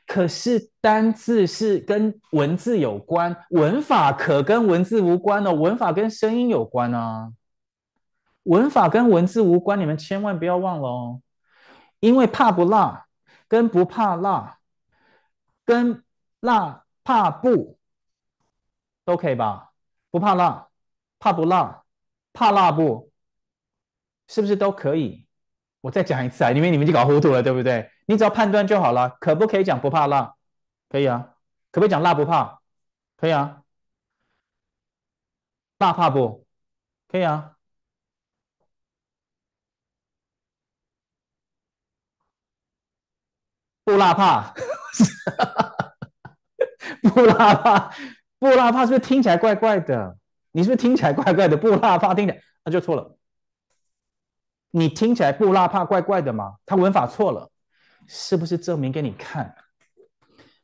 [0.06, 5.54] 可是单字是跟文字有关，文法可跟文字无关哦。
[5.54, 7.32] 文法跟声音有关啊，
[8.44, 11.22] 文法跟文字无关，你们千万不要忘了哦。
[12.00, 13.06] 因为怕不辣
[13.48, 14.60] 跟不怕辣，
[15.66, 16.04] 跟
[16.42, 17.78] 辣怕不。
[19.06, 19.72] 都可以吧？
[20.12, 20.68] 不怕辣，
[21.20, 21.84] 怕不辣，
[22.32, 23.12] 怕辣不？
[24.28, 25.28] 是不是都可以？
[25.82, 27.89] 我再讲一次啊，因为你们就搞糊涂了，对不对？
[28.06, 29.18] 你只要判断就好了。
[29.20, 30.36] 可不可以讲不怕辣？
[30.89, 31.36] 可以啊。
[31.72, 32.60] 可不可以讲辣不怕？
[33.18, 33.63] 可以啊。
[35.80, 36.46] 辣怕不？
[37.08, 37.56] 可以啊。
[43.84, 44.54] 不辣怕？
[47.13, 47.94] 不辣怕？
[48.39, 50.18] 不辣怕是不是听起来怪怪的？
[50.52, 51.58] 你是不是听起来怪怪的？
[51.58, 53.18] 不辣怕听起来那就错了。
[54.72, 56.56] 你听起来不辣怕怪怪的吗？
[56.66, 57.50] 它文法错了，
[58.08, 59.56] 是不是证明给你看？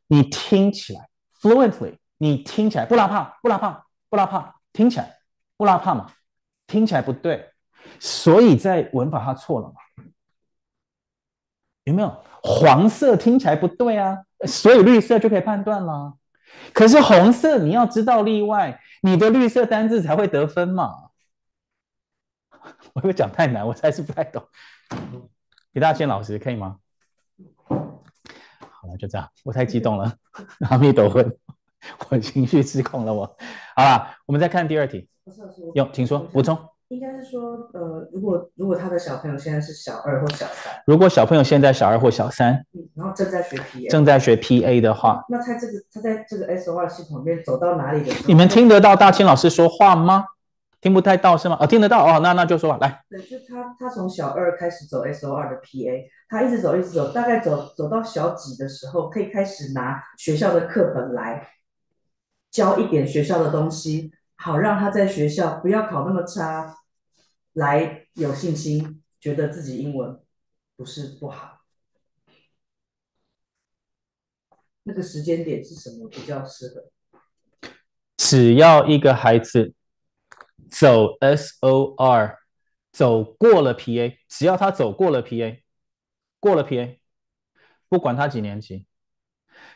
[0.06, 1.08] 你听起来
[1.40, 5.18] fluently，你听起来不拉怕，不拉怕，不拉怕，听起来
[5.56, 6.12] 不拉怕嘛？
[6.66, 7.52] 听起来不对，
[7.98, 9.74] 所以在文法它错了嘛？
[11.84, 12.24] 有没有？
[12.42, 16.14] 黄色听起来不对啊，所以绿色就可以判断了。
[16.72, 21.10] 可是红色，你要知道例外，你的绿色单字才会得分嘛。
[22.94, 24.44] 我会讲太难，我还是不太懂。
[25.72, 26.78] 李大谦老师可以吗？
[28.80, 29.28] 好了，就这样。
[29.44, 30.12] 我太激动了，
[30.68, 31.24] 阿弥陀佛，
[32.08, 33.22] 我情绪失控了我。
[33.22, 33.36] 我
[33.76, 35.08] 好了，我们再看第二题。
[35.74, 36.58] 用，请说补充。
[36.88, 50.24] 应该是说，呃，如果如果他的小朋友现在是小二或小三，如果小朋友现在小二或小三，嗯，然后正在学 PA，正在学 PA 的话，那他这个他在这个 SOR 系统里面走到哪里的，你们听得到大清老师说话吗？
[50.80, 51.56] 听不太到是吗？
[51.60, 53.04] 哦，听得到哦，那那就说来。
[53.08, 61.48] 对，就他他从小二开始走 SOR 的 PA，他一直走一直走，大概走走到小几的时候，可以开始拿学校的课本来
[62.50, 66.76] 教一点学校的东西，好让他在学校不要考那么差。
[67.54, 70.20] 来有信心，觉得自己英文
[70.76, 71.62] 不是不好。
[74.84, 77.70] 那个时间点是什么比较适合？
[78.16, 79.74] 只要一个孩子
[80.70, 82.36] 走 SOR，
[82.92, 85.60] 走过了 PA，只要他走过了 PA，
[86.38, 86.96] 过了 PA，
[87.88, 88.86] 不管他几年级，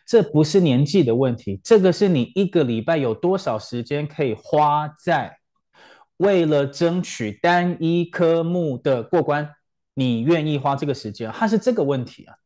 [0.07, 5.39] 这不是年纪的问题，这个是你一个礼拜有多少时间可以花在。
[6.19, 9.51] 为了争取单一科目的过关，
[9.95, 11.29] 你愿意花这个时间？
[11.33, 12.37] 它是这个问题啊。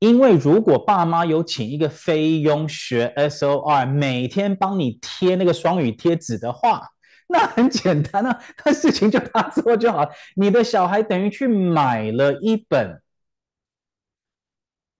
[0.00, 6.88] 因为如果爸妈有请一个菲佣学 SOR，每天帮你贴那个双语贴纸的话，
[7.32, 10.08] 那很简单啊，那事情就他做就好。
[10.34, 13.00] 你的小孩等于去买了一本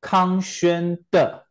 [0.00, 1.46] 康轩的，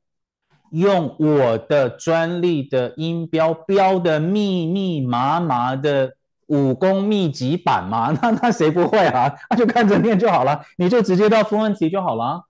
[0.72, 6.16] 用我的专利的音标标的密密麻麻的。
[6.50, 9.32] 武功秘籍版嘛，那那谁不会啊？
[9.52, 12.46] 那就看着念就好了，你就直接到 fluency 就好了。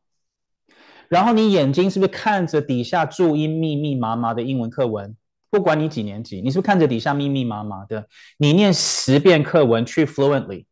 [1.09, 5.17] 然后你眼睛是不是看着底下注音密密麻麻的英文课文？
[5.51, 8.07] 不管你几年级，你是不是看着底下密密麻麻的？
[8.37, 10.65] 你念十遍课文去 fluently，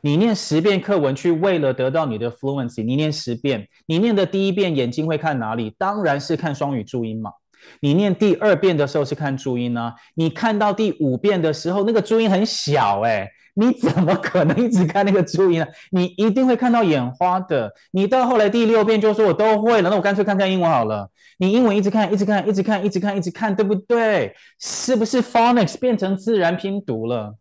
[0.00, 5.74] 你念十遍课文去为了得到你的 fluency，你念十遍，你念的第一遍眼睛会看哪里？
[5.78, 7.32] 当然是看双语注音嘛。
[7.80, 15.66] 你念第二遍的时候是看注音呢、你看到第五遍的时候，那个注音很小哎，你怎么可能一直看那个注音呢？
[15.90, 17.72] 你一定会看到眼花的。
[17.90, 21.10] 你到后来第六遍就说我都会了，那我干脆看看英文好了。
[21.38, 24.34] 你英文一直看，一直看，一直看，一直看，一直看，对不对？
[24.58, 27.36] 是不是 phonics 变成自然拼读了？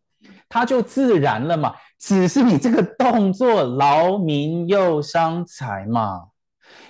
[0.49, 1.75] 它就自然了嘛。
[1.97, 6.29] 只是你这个动作劳民又伤财嘛。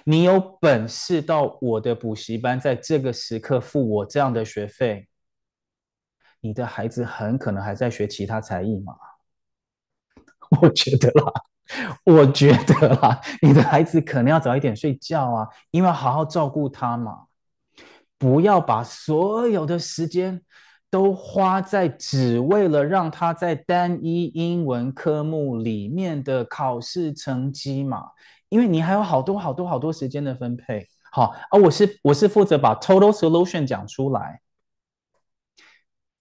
[0.03, 5.07] 你有本事到我的补习班，在这个时刻付我这样的学费，
[6.39, 8.93] 你的孩子很可能还在学其他才艺嘛？
[10.61, 11.31] 我觉得啦，
[12.03, 17.27] 我觉得啦，你的孩子可能要早一点睡觉啊，因为要好好照顾他嘛，
[18.17, 20.41] 不要把所有的时间
[20.89, 28.11] 都花在只为了让他在单一英文科目里面的考试成绩嘛。
[28.49, 34.41] 因为你还有好多好多好多时间的分配，好啊，我是我是负责把 total solution 讲出来。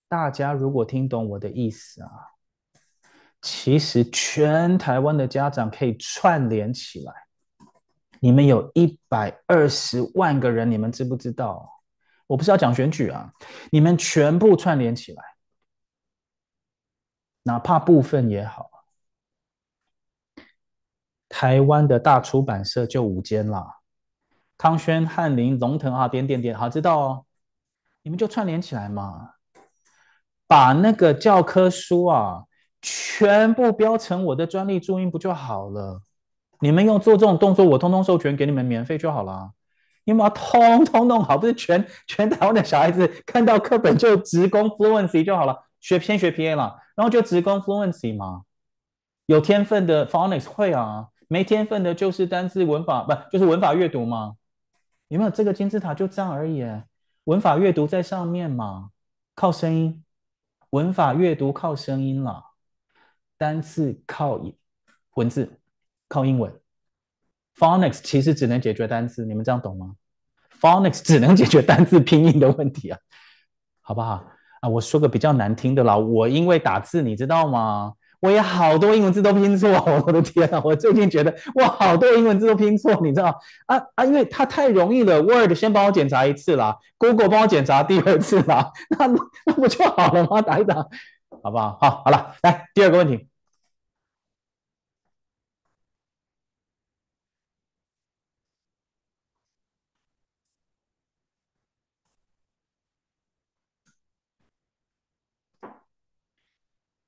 [0.08, 2.10] 大家如果听懂我的意思啊，
[3.42, 7.12] 其实全台湾的家长可以串联起来，
[8.20, 11.82] 你们有一百二十万个人，你们知不知道？
[12.26, 13.32] 我不是要讲选举啊，
[13.72, 15.22] 你们全部串联起来，
[17.42, 18.70] 哪怕部分也好。
[21.28, 23.78] 台湾的大出版社就五间啦，
[24.58, 27.26] 康轩、翰林、龙腾啊，点点点，好知道哦。
[28.02, 29.34] 你们就串联起来嘛，
[30.46, 32.44] 把那个教科书啊，
[32.82, 36.02] 全部标成我的专利注音不就好了？
[36.60, 39.52] 你们用做这种动作，我通通授权给你们免费就好了。
[40.04, 48.42] 你们把通通弄好，不是全全台湾的小孩子看到课本就直攻 fluency 就好了，学先学 PA 了，然后就直攻 fluency 嘛。
[49.26, 51.08] 有天分的 phonics 会啊。
[51.32, 54.34] 没天分的，就是单字文法，不就是文法阅读吗？
[55.06, 56.66] 有没有这个金字塔就这样而已？
[57.22, 58.90] 文法阅读在上面嘛，
[59.36, 60.04] 靠声音，
[60.70, 62.49] 文法阅读靠声音了，
[63.40, 64.38] 单字靠
[65.14, 65.50] 文字，
[66.08, 66.52] 靠英文。
[67.56, 69.94] Phonics 其实只能解决单字，你们这样懂吗
[70.60, 72.98] ？Phonics 只能解决单字拼音的问题啊，
[73.80, 74.22] 好不好？
[74.60, 77.94] 啊，我说个比较难听的啦，我因为打字，你知道吗？
[78.20, 79.70] 我也好多英文字都拼错，
[80.06, 80.60] 我的天呐！
[80.62, 85.22] 我最近觉得哇，好多英文字都拼错，你知道啊啊，因为它太容易了。
[85.22, 89.06] Word 先帮我检查一次啦，Google 帮我检查第二次啦，那
[89.46, 90.42] 那不就好了吗？
[90.42, 90.86] 打一打，
[91.42, 91.78] 好不好？
[91.80, 93.29] 好，好了，来第二个问题。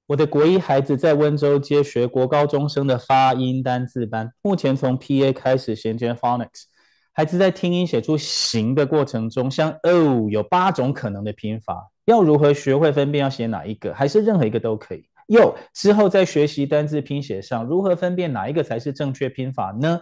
[0.06, 6.64] 我的国一孩子在温州街学国高中生的发音单字班，目前从 PA 开始衔接 Phonics。
[7.12, 15.06] 孩子在听音写出形的过程中，像 O 有八种可能的拼法，要如何学会分辨要写哪一个，还是任何一个都可以？
[15.28, 20.00] 又之后在学习单字拼写上，如何分辨哪一个才是正确拼法呢？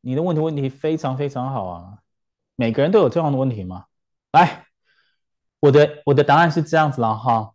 [0.00, 1.98] 你的问题问题非常非常好啊！
[2.56, 3.84] 每个人都有这样的问题吗？
[4.32, 4.66] 来，
[5.60, 7.52] 我的我的答案是这样子了哈。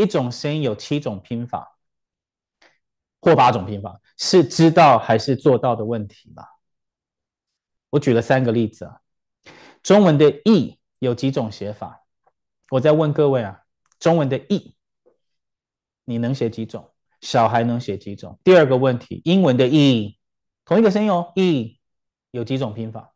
[0.00, 1.76] 一种声音有七种拼法，
[3.20, 6.56] 或八种拼法，是知道还是做到的问题吧？
[7.90, 9.02] 我举了三个例子啊。
[9.82, 12.04] 中文的 “e” 有几种写法？
[12.70, 13.62] 我在问各位啊，
[13.98, 14.74] 中文的 “e”
[16.06, 16.90] 你能写几种？
[17.20, 18.38] 小孩能写几种？
[18.42, 20.18] 第二个问题，英文的 “e”
[20.64, 21.78] 同一个声音哦，“e”
[22.30, 23.12] 有几种拼法？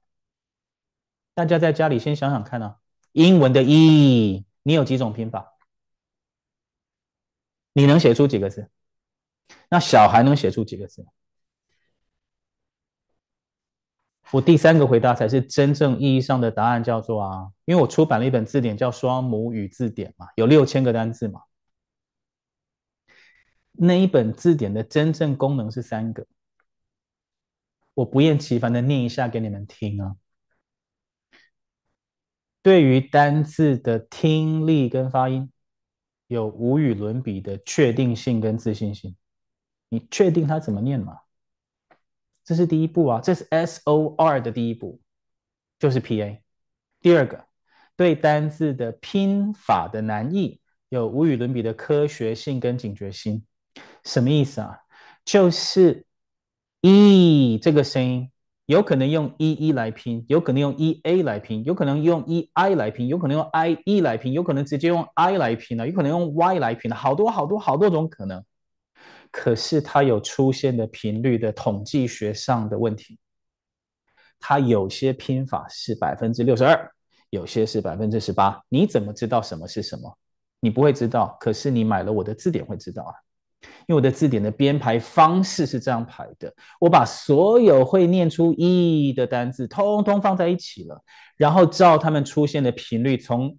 [1.32, 2.76] 大家在家里先想想看啊，
[3.12, 5.53] 英文的 “e” 你有几种拼法？
[7.75, 8.70] 你能写出几个字？
[9.68, 11.05] 那小孩能写出几个字？
[14.31, 21.43] 我第三个回答才是真正意义上的答案，叫做啊，因为我出版了一本字典，叫《双母语字典》嘛，有六千个单字嘛。
[23.72, 26.27] 那一本字典的真正功能是三个，
[27.95, 30.16] 我不厌其烦的念一下给你们听啊。
[32.62, 35.51] 对于单字的听力跟发音。
[36.27, 39.16] 有无与伦比的确定性跟自信心，
[39.89, 41.18] 你确定它怎么念吗？
[42.45, 45.01] 这是第一步啊，这是 S O R 的第一步，
[45.79, 46.43] 就是 P A。
[47.01, 47.47] 第二个，
[47.97, 53.45] 对单字的拼法的难易有无与伦比的科学性跟警觉心，
[54.05, 54.79] 什么意思啊？
[55.25, 56.05] 就是
[56.83, 58.31] E 这个声音。
[58.66, 66.58] 有可能用 e e 来拼，有可能用 e a 来拼，有可能用 e i 来拼，有可能用 i e 来拼，有可能直接用 i 来拼了，有可能用 y
[66.58, 68.42] 来拼了，好多好多好多种可能。
[69.30, 73.18] 可是它有出现的频率的统计学上的问题。
[74.38, 76.90] 它有些拼法是百分之六十二，
[77.30, 78.62] 有些是百分之十八。
[78.68, 80.18] 你怎么知道什么是什么？
[80.60, 81.36] 你不会知道。
[81.40, 83.12] 可是你买了我的字典会知道啊，
[83.87, 91.03] 因为我的字典的编排方式是这样排的：我把所有会念出意义的单字通通放在一起了，
[91.37, 93.59] 然后照它们出现的频率，从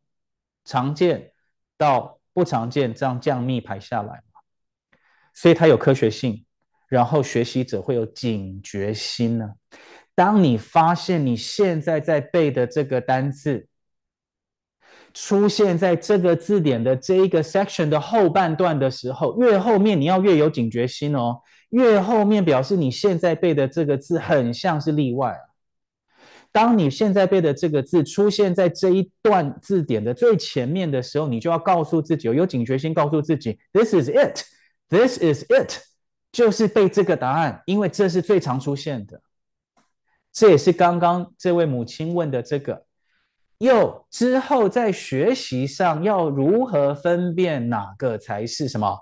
[0.66, 1.32] 常见
[1.78, 4.22] 到不常见，这样降密排下来。
[5.34, 6.46] 所以它有科学性，
[6.88, 9.50] 然后学习者会有警觉心呢。
[10.16, 13.68] 当你发现你现在在背的这个单字
[15.16, 21.42] 出现在这个字典的这一个 section 的后半段的时候，越后面你要越有警觉心哦。
[21.70, 25.36] 越后面表示你现在背的这个字很像是例外。
[26.52, 34.44] 当你现在背的这个字出现在这一段字典的最前面的时候，你就要告诉自己，有警觉心，告诉自己，This is it。
[34.88, 35.82] This is it，
[36.32, 39.20] 就是背这个答案，因为这是最常出现的。
[40.32, 42.85] 这也是刚刚这位母亲问的这个。
[43.60, 49.00] 又之后在学习上要如何分辨哪个才是什么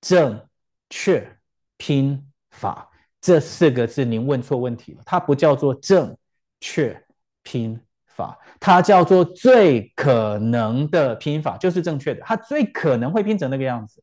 [0.00, 0.48] 正
[0.90, 1.38] 确
[1.76, 2.90] 拼法？
[3.20, 6.16] 这四个字您问错问题了，它不叫做正
[6.60, 7.04] 确
[7.42, 14.02] 拼法，它叫做最可能的拼法，就是正确的，它最可能会拼成那个样子。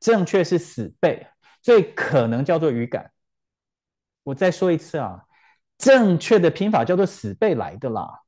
[0.00, 1.26] 正确是死背，
[1.62, 3.10] 最可能叫做语感。
[4.24, 5.22] 我再说一次啊，
[5.78, 8.22] 正确的拼法叫做死背来的啦，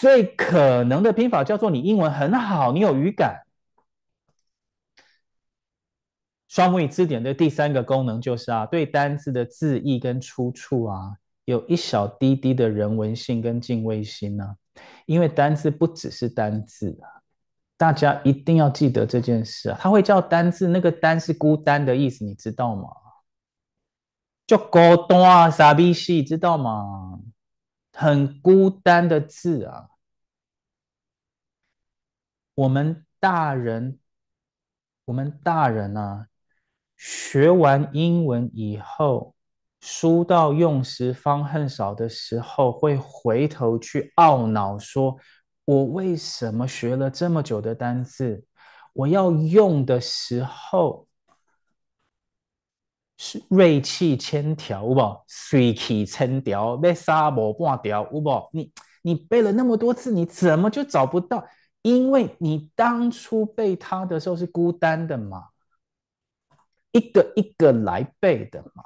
[0.00, 3.42] 最可能的拼法叫做你英文很好，你有语感。
[6.46, 14.56] 双母语字典的第三个功能就是啊，对单字的字义跟出处啊，有一小滴滴的人文性跟敬畏心呢、啊，
[15.06, 17.18] 因为单字不只是单字啊。
[17.76, 19.78] 大家一定要记得这件事啊！
[19.80, 22.88] 它会叫单字，那个单是孤单的意思，你知道吗？
[24.46, 24.78] 就孤
[25.08, 27.20] 单傻逼戏，知道吗？
[28.00, 29.88] 很孤单的字啊！
[32.54, 33.98] 我们大人，
[35.06, 36.28] 我们大人啊，
[36.96, 39.34] 学完英文以后，
[39.80, 45.18] 书到用时方恨少的时候，会回头去懊恼说。
[45.64, 48.46] 我为什么学了这么久的单字，
[48.92, 51.07] 我要用的时候
[53.50, 55.20] 锐气千条，有无？
[55.26, 58.48] 水气千条，被沙漠半条，有无？
[58.52, 61.44] 你你背了那么多次，你怎么就找不到？
[61.82, 65.48] 因为你当初背它的时候是孤单的嘛，
[66.92, 68.84] 一个一个来背的嘛。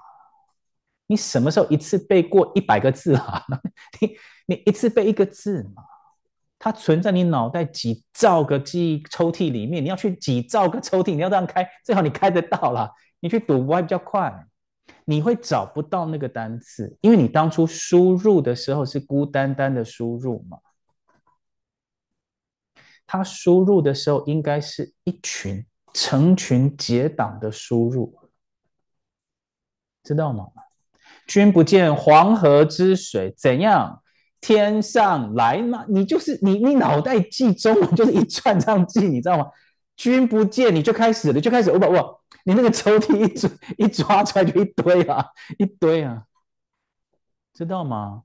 [1.06, 3.44] 你什么时候一次背过一百个字啊？
[4.00, 4.16] 你
[4.46, 5.82] 你一次背一个字嘛？
[6.64, 12.88] 它存在你脑袋几兆个记忆抽屉里面，你要去几兆个抽屉，你要这样开，最好你开得到啦。
[13.18, 14.32] 你去赌博还比较快，
[15.04, 20.58] 你会找不到那个单词，因为你当初输入的时候是孤单单的输入嘛。
[23.08, 28.16] 它输入的时候应该是一群成群结党的输入，
[30.04, 30.46] 知道吗？
[31.26, 34.01] 君不见黄河之水怎样？
[34.42, 35.86] 天上来嘛？
[35.88, 39.46] 你就是你，你脑袋记中文就是一串这样记，你知道吗？
[39.96, 45.24] 君不见，你就开始了，就开始，我不我，你那个抽屉一抓一抓出来就一堆啊，
[45.58, 46.24] 一堆啊，
[47.54, 48.24] 知道吗？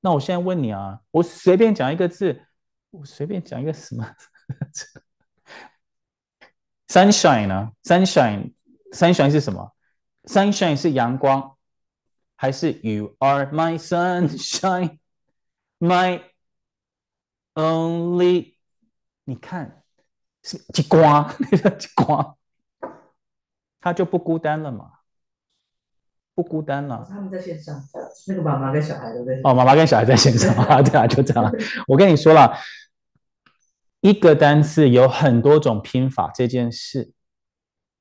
[0.00, 2.44] 那我现在问你啊，我随便讲一个字，
[2.92, 4.06] 我随便讲一个什么？
[6.86, 9.72] Sunshine 呢？Sunshine，Sunshine 是什么
[10.24, 11.56] ？Sunshine 是阳光，
[12.36, 14.98] 还是 You are my sunshine？
[15.80, 16.20] sunshine？My
[17.54, 18.54] only，
[19.24, 19.82] 你看
[20.42, 22.36] 是极光， 那个极光，
[23.80, 24.92] 他就不孤单了嘛？
[26.34, 27.06] 不孤单了。
[27.08, 27.82] 他们在线上，
[28.26, 29.40] 那个妈妈跟小孩都在。
[29.44, 31.52] 哦，妈妈跟小孩在线上 啊，对啊，就这样。
[31.88, 32.54] 我跟你说了，
[34.00, 37.12] 一个单词有很多种拼法这件事，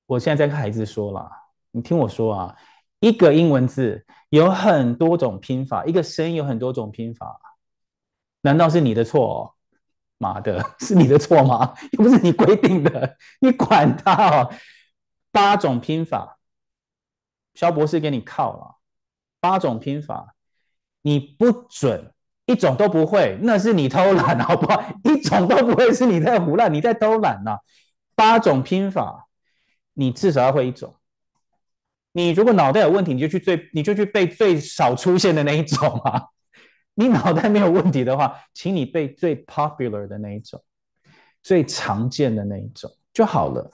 [0.06, 1.32] 我现在在跟孩子说了，
[1.72, 2.56] 你听我说啊，
[3.00, 7.40] 一个英文字有很多种拼法，一个声音有很多种拼法。
[8.46, 9.52] 难道是你的错哦？
[10.20, 11.74] 妈的， 是你的错吗？
[11.94, 14.54] 又不是你规定的，你管他哦。
[15.32, 16.38] 八种拼法，
[17.56, 18.76] 肖博士给你靠了。
[19.42, 20.36] 八种拼法，
[21.02, 22.14] 你不准
[22.46, 24.82] 一种都不会，那是你偷懒 好不好？
[25.04, 27.58] 一种都不会是你在胡乱，你在偷懒呐。
[28.14, 29.28] 八种拼法，
[29.94, 30.96] 你至少要会一种。
[32.14, 36.30] 你如果脑袋有问题，你就去最，你就去背最少出现的那一种啊。
[36.96, 40.64] 你脑袋没有问题的话，请你背最 popular 的那一种，
[41.44, 43.72] 最常见的那一种就好了。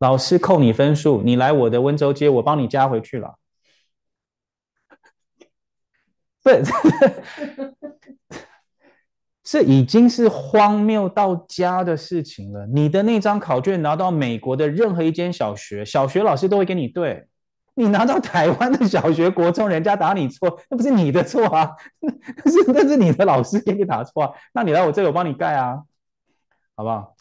[0.00, 3.38] 老师扣你分数，你来我的温州街，我帮你加回去了。
[6.42, 6.64] 不 是，
[9.42, 12.66] 这已经是荒谬到家的事情了。
[12.66, 17.28] 你的那张考卷拿到美国的任何一间小学，小学老师都会给你对。
[17.74, 21.70] 你拿到台湾的小学、国中，人家打你错，那不是你的错啊，
[22.00, 24.32] 那是那是你的老师给你打错啊。
[24.52, 25.82] 那你来我这里，我帮你盖啊，
[26.76, 27.16] 好不好？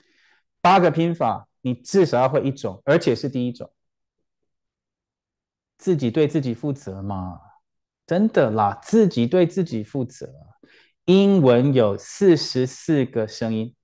[0.62, 3.72] 八个拼法，你至少要会一种，而且是第一种。
[5.78, 7.40] 自己对自己负责嘛，
[8.06, 10.32] 真的啦，自己对自己负责。
[11.06, 13.76] 英文有四十四个声音。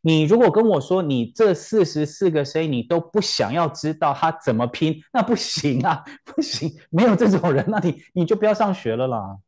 [0.00, 9.38] 你如果跟我说你这四十四个声音你都不想要知道它怎么拼，那不行啊，不行，没有这种人，那你你就不要上学了啦。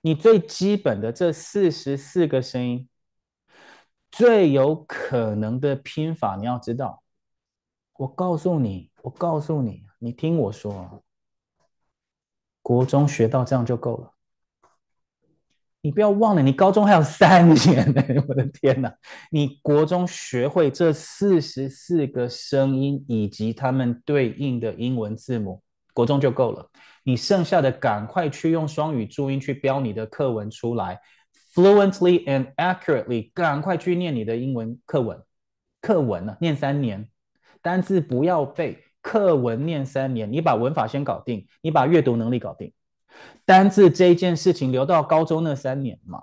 [0.00, 2.88] 你最基本的这四十四个声音，
[4.10, 7.02] 最有可能的拼法你要知道。
[7.94, 11.02] 我告诉你，我告诉你，你听我说，
[12.62, 14.12] 国中学到这样就够了。
[15.88, 18.04] 你不要忘了，你高中还有三年呢！
[18.28, 18.94] 我的天哪，
[19.30, 25.62] 你国中学会这四十四个声音以及它们对应的英文字母，
[25.94, 26.68] 国中就够了。
[27.04, 31.00] 你剩下的赶快去用双语注音去标你的课文出来
[31.54, 35.18] ，fluently and accurately，赶快去念你的英文课文。
[35.80, 37.08] 课文呢，念三年，
[37.62, 40.30] 单字不要背，课文念三年。
[40.30, 42.74] 你把文法先搞定，你把阅读能力搞定。
[43.44, 46.22] 单字这件事情留到高中那三年嘛，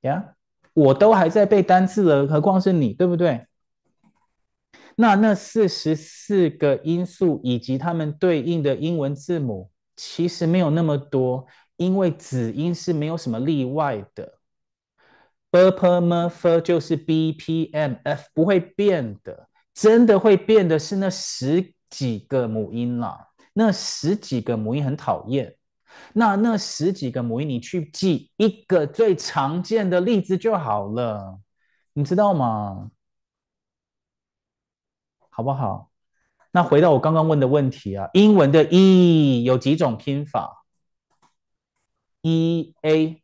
[0.00, 0.34] 呀，
[0.72, 3.46] 我都还在背单字了，何况是你，对不对？
[4.96, 11.46] 那那四十四个音素以及它们对应的英文字母，其实没有那么多，
[11.76, 14.38] 因为子音是没有什么例外的。
[15.50, 23.28] b p m f 就是 b p m f 不会变的，真的会变的是那十几个母音啦。
[23.54, 25.56] 那十几个母音很讨厌，
[26.12, 31.40] 那那十几个母音你去记一个最常见的例子就好了，
[31.92, 32.90] 你知道吗？
[35.30, 35.90] 好不好？
[36.50, 40.64] 那回到我刚刚问的问题啊，英文的 E 有几种拼法
[42.22, 43.22] ？E A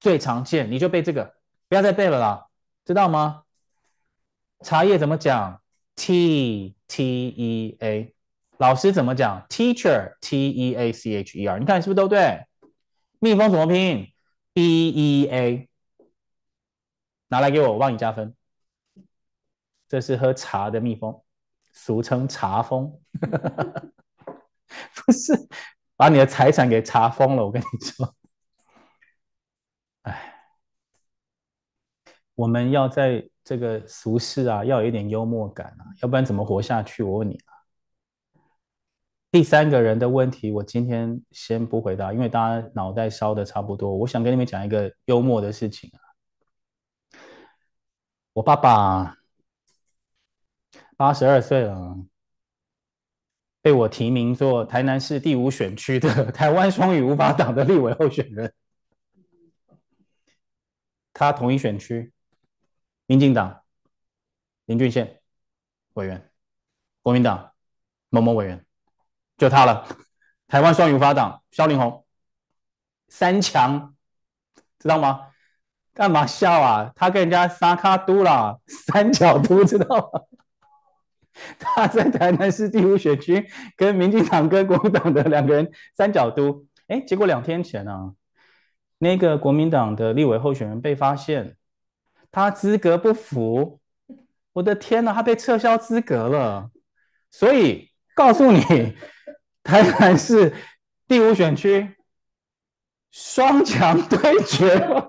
[0.00, 1.34] 最常见，你就背这个，
[1.68, 2.46] 不要再背了啦，
[2.84, 3.44] 知道吗？
[4.60, 5.62] 茶叶怎么讲
[5.96, 8.13] ？T T E A。
[8.58, 12.46] 老师怎么讲？Teacher, T-E-A-C-H-E-R，你看是不是都对？
[13.18, 14.12] 蜜蜂怎么拼
[14.52, 15.68] ？B-E-A，
[17.28, 18.34] 拿来给我，我帮你加分。
[19.88, 21.22] 这是喝茶的蜜蜂，
[21.72, 22.92] 俗称茶蜂。
[24.94, 25.32] 不是，
[25.96, 28.14] 把你的财产给查封了，我跟你说。
[30.02, 30.34] 哎，
[32.34, 37.02] 我们要在这个俗世啊，要有一点幽默感啊，要不然怎么活下去？
[37.02, 37.53] 我问你啊。
[39.34, 43.92] 第三个人的问题，我今天先不回答，因为大家脑袋烧的差不多。
[43.92, 47.18] 我想跟你们讲一个幽默的事情啊。
[48.32, 49.16] 我爸爸
[50.96, 51.98] 八十二岁了，
[53.60, 58.54] 被我提名做台南市第五选区的台湾双语无法党的立委候选人。
[61.12, 62.12] 他同一选区，
[63.06, 63.64] 民进党
[64.66, 65.20] 林俊宪
[65.94, 66.30] 委员，
[67.02, 67.52] 国民党
[68.10, 68.64] 某某委员。
[69.36, 69.86] 就他了，
[70.46, 72.04] 台湾双语无法党萧凌宏，
[73.08, 73.94] 三强，
[74.78, 75.28] 知道吗？
[75.92, 76.92] 干嘛笑啊？
[76.94, 80.20] 他跟人家沙卡都啦，三角都知道吗？
[81.58, 88.12] 他在台南市第五选区跟民进党跟国民党的两个人三角都，哎，结果两天前啊，
[88.98, 91.56] 那个国民党的立委候选人被发现
[92.30, 93.80] 他资格不符，
[94.52, 96.70] 我的天哪，他被撤销资格了，
[97.32, 98.96] 所以告诉你。
[99.64, 100.54] 台南市
[101.08, 101.96] 第五选区
[103.10, 105.08] 双强对决，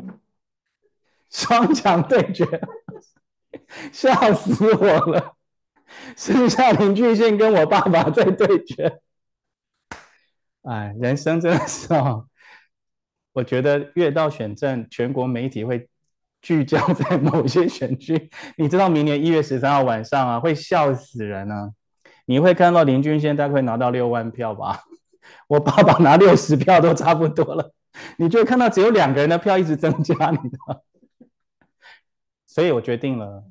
[1.30, 2.44] 双强对决，
[3.92, 5.34] 笑死我了！
[6.16, 9.00] 剩下林俊宪跟我爸爸在对决。
[10.62, 12.28] 哎，人生真的是哦，
[13.32, 15.88] 我觉得越到选战，全国媒体会
[16.42, 18.30] 聚焦在某些选区。
[18.58, 21.70] 你知道明年一月十三号晚上啊，会笑死人啊！
[22.26, 24.82] 你会看到林俊宪大概拿到六万票吧？
[25.48, 27.72] 我爸爸拿六十票都差不多了。
[28.18, 30.82] 你就会看到只有两个人的票一直增加，你知道？
[32.46, 33.44] 所以我决定了，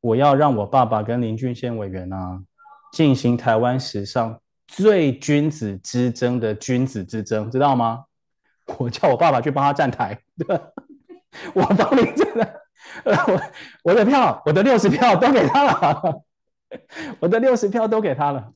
[0.00, 2.42] 我要让我爸爸跟林俊宪委员啊，
[2.92, 8.04] 进行台湾史上最君子之争的君子之争，知道吗？
[8.78, 10.60] 我叫我爸爸去帮他站台，对？
[11.54, 12.54] 我帮你站台，
[13.04, 13.40] 我
[13.84, 16.22] 我的票，我的六十票都给他了，
[17.20, 18.52] 我的六十票都给他了。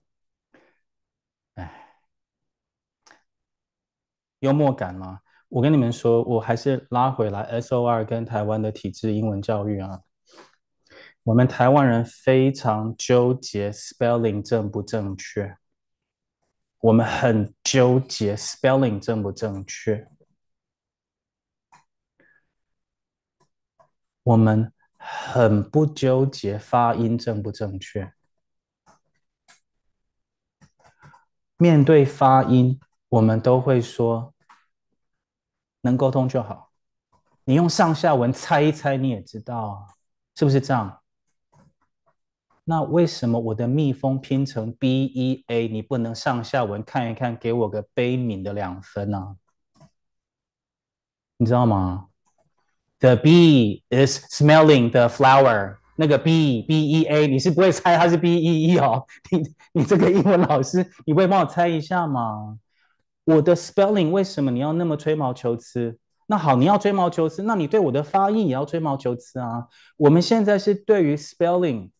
[1.54, 1.94] 哎，
[4.40, 5.20] 幽默感吗？
[5.48, 10.00] 我跟你们说，我还是拉回来 SOR 跟台湾的体制英文教育啊。
[11.24, 15.56] 我们台湾人非常纠结 spelling 正不正确，
[16.78, 20.08] 我们很纠结 spelling 正不正确，
[24.22, 24.72] 我们
[25.02, 28.12] 很不纠结发音正不正确。
[31.56, 32.78] 面对发音，
[33.08, 34.34] 我们都会说
[35.80, 36.70] 能沟通就好。
[37.44, 39.94] 你用上下文猜一猜，你也知道啊，
[40.36, 41.00] 是不是这样？
[42.64, 49.88] 那为什么我的蜜蜂拼成 B E A，你不能上下文看一看，给我个悲悯的两分呢、啊？
[51.38, 52.09] 你知道吗
[53.00, 55.76] ？The bee is smelling the flower。
[55.96, 59.04] 那个 B B E A，你是不会猜它是 B E E 哦。
[59.30, 59.42] 你
[59.72, 62.56] 你这个英文老师，你会帮我猜一下吗？
[63.24, 65.98] 我的 spelling 为什么你要那么吹毛求疵？
[66.26, 69.66] 那好，你要吹毛求疵，那你对我的发音也要吹毛求疵啊。
[69.96, 71.90] 我们现在是对于 spelling。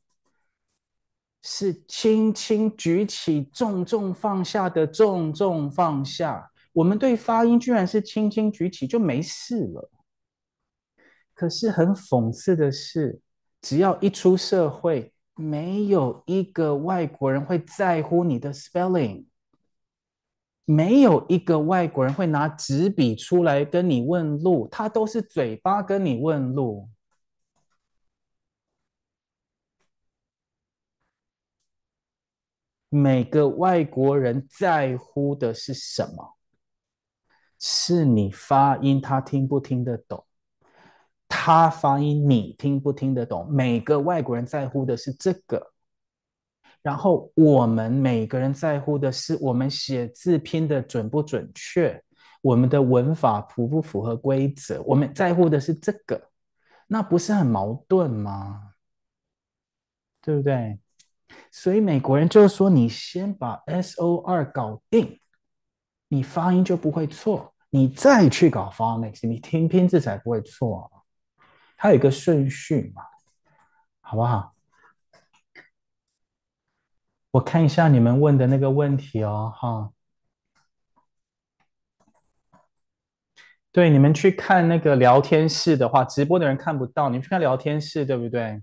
[1.42, 6.51] 是轻轻举起，重重放下的重重放下。
[6.74, 9.90] 我们对发音居然是轻轻举起就没事了。
[11.41, 13.18] 可是很讽刺的是，
[13.62, 19.24] 只要一出社会，没有一个外国人会在乎你的 spelling，
[20.66, 26.91] 没有一个外国人会拿纸笔出来跟你问路，他都是嘴巴跟你问路。
[32.91, 36.36] 每个外国人在乎的是什么？
[37.59, 40.26] 是你发音，他听不听得懂？
[41.30, 43.48] 他发音，你听不听得懂？
[43.50, 45.72] 每个外国人在乎的是这个。
[46.82, 52.02] 然后我们每个人在乎的是我们写字拼的准不准确，
[52.42, 54.82] 我们的文法符不符合规则？
[54.82, 56.20] 我们在乎的是这个，
[56.88, 58.72] 那不是很矛盾吗？
[60.20, 60.78] 对不对？
[61.52, 65.20] 所以美国人就是说，你先把 SOR 搞定，
[66.08, 70.90] 你发音就不会错，你再去搞 phonics，你听拼字才不会错。
[71.82, 73.02] 它有一个顺序嘛，
[74.02, 74.54] 好不好？
[77.30, 79.90] 我看一下你们问的那个问题哦，哈。
[83.72, 88.62] 对，你们去看那个聊天室的话，直播的人看不到，你们去看聊天室，对不对？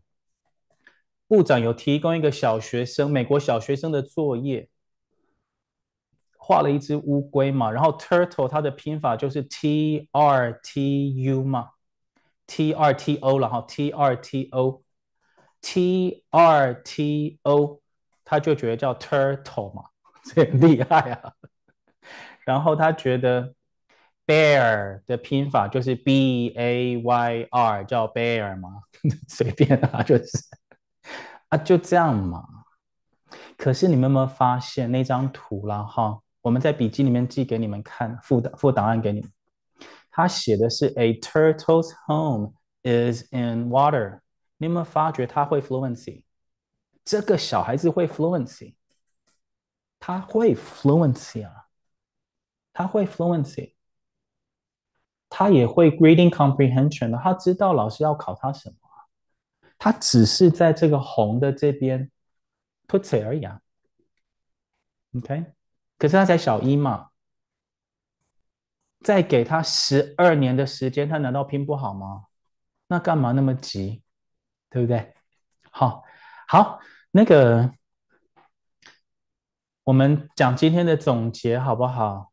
[1.27, 4.69] 部长有提供一个小学生，美国小学生的作业，
[6.37, 11.71] 画了一只乌龟嘛，然后 turtle 它的拼法就是 T R T U 嘛
[12.47, 14.81] ，T R T O 然后 T R T O
[15.61, 17.81] T R T O，
[18.25, 19.83] 他就觉得叫 turtle 嘛，
[20.25, 21.33] 这很厉害啊。
[22.45, 23.53] 然后他觉得
[24.25, 28.81] bear 的拼法就是 B A Y R，叫 bear 嘛，
[29.27, 30.25] 随便啊，就是。
[31.49, 32.45] 啊，就这样嘛。
[33.57, 36.19] 可是你们有没有发现那张图了哈？
[36.41, 39.31] 我们在笔记里面寄给你们看，附的附档案给你们。
[40.16, 44.20] 他写的是 A turtle's home is in water。
[44.58, 46.24] 你有没有发觉他会 fluency？
[47.04, 48.76] 这个小孩子会 fluency，
[49.98, 51.66] 他会 fluency 啊，
[52.72, 53.74] 他会 fluency，
[55.28, 58.76] 他也会 reading comprehension 的，他知道老师要考他什么。
[59.78, 62.08] 他只是在这个红的这边
[62.86, 63.60] puts it 而已啊，
[65.16, 65.44] OK？
[65.98, 67.08] 可是他才小一嘛，
[69.01, 72.25] 再给他十二年的时间，他难道拼不好吗？
[72.87, 74.01] 那干嘛那么急？
[74.69, 75.13] 对不对？
[75.71, 76.03] 好，
[76.47, 76.79] 好，
[77.11, 77.71] 那个
[79.83, 82.31] 我们讲今天的总结好不好？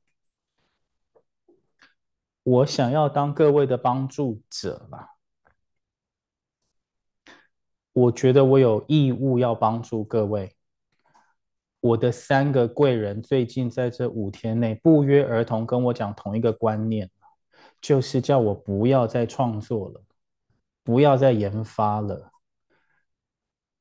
[2.43, 5.17] 我想要当各位的帮助者吧。
[7.93, 10.57] 我觉得我有义务要帮助各位。
[11.85, 17.11] 我的三个贵人最近在这五天内不约而同跟我讲同一个观念，
[17.79, 20.03] 就是叫我不要再创作了，
[20.83, 22.31] 不要再研发了，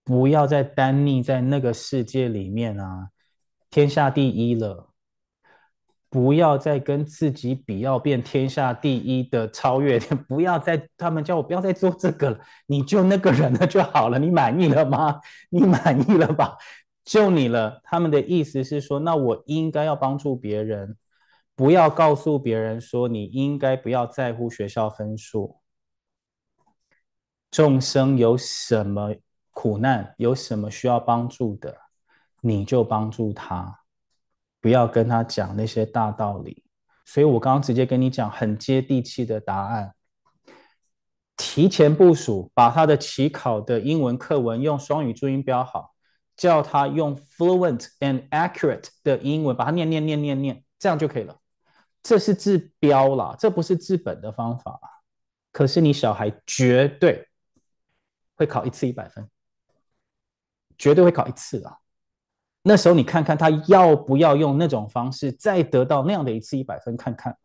[0.04, 3.08] 不要再单溺在那个世界里面啊，
[3.70, 4.90] 天下第一了。
[6.10, 9.98] 不要再跟自己比，要变天下第一的超越，
[10.30, 15.20] 不要再，他们叫我不要再做这个了，你就那个人了就好了，你满意了吗？
[15.50, 16.56] 你满意了吧？
[17.04, 17.82] 就你了。
[17.84, 20.98] 他们的意思是说，那我应该要帮助别人，
[21.56, 25.60] 不要告诉别人说你应该不要在乎学校分数。
[27.52, 29.14] 众生有什么
[29.52, 31.78] 苦难，有什么需要帮助的，
[32.42, 33.82] 你就帮助他，
[34.60, 36.64] 不要跟他讲那些大道理。
[37.06, 39.94] 所以我刚刚直接跟你讲很接地气的答案。
[41.36, 45.93] 提前部署，把他的起考的英文课文用双语注音标好，
[46.44, 51.40] 叫他用 fluent and accurate 的英文把它念念念念念，这样就可以了。
[52.02, 54.78] 这是治标啦，这不是治本的方法。
[55.54, 57.30] 可是你小孩绝对
[58.36, 59.26] 会考一次一百分，
[60.78, 61.78] 绝对会考一次啊。
[62.62, 67.38] 那时候你看看他要不要用那种方式再得到那样的一次一百分，看看。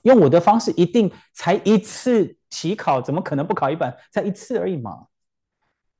[0.00, 3.94] 用我的方式一定才一次起考，怎么可能不考一百？
[4.10, 5.08] 才一次而已嘛。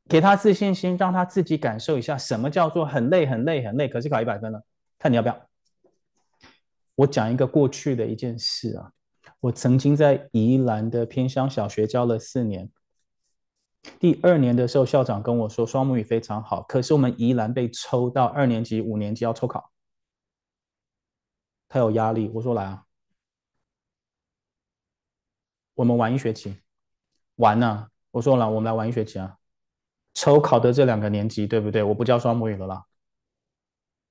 [0.08, 3.88] 给他自信心，让他自己感受一下什么叫做很累、很累、很累。
[3.88, 4.62] 可是考一百分了，
[4.98, 5.48] 看你要不要。
[6.94, 8.92] 我讲一个过去的一件事啊，
[9.40, 12.70] 我曾经在宜兰的偏乡小学教了四年。
[14.00, 19.70] 第二年的时候，校长跟我说双母语非常好，可是我们宜兰被抽到二年级、五年级要抽考，
[21.68, 22.30] 他有压力。
[22.34, 22.84] 我说来啊。
[25.74, 26.56] 我们玩一学期，
[27.34, 27.90] 玩呢、啊？
[28.12, 29.36] 我说了，我们来玩一学期啊！
[30.16, 31.82] 抽考的这两个年级，对不对？
[31.82, 32.82] 我不教双母语了啦。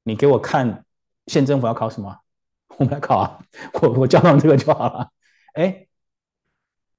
[0.04, 0.86] 你给我看，
[1.26, 2.20] 县政府要考什么？
[2.78, 3.40] 我们来考啊！
[3.82, 5.10] 我我教上这个就好了。
[5.56, 5.88] 哎，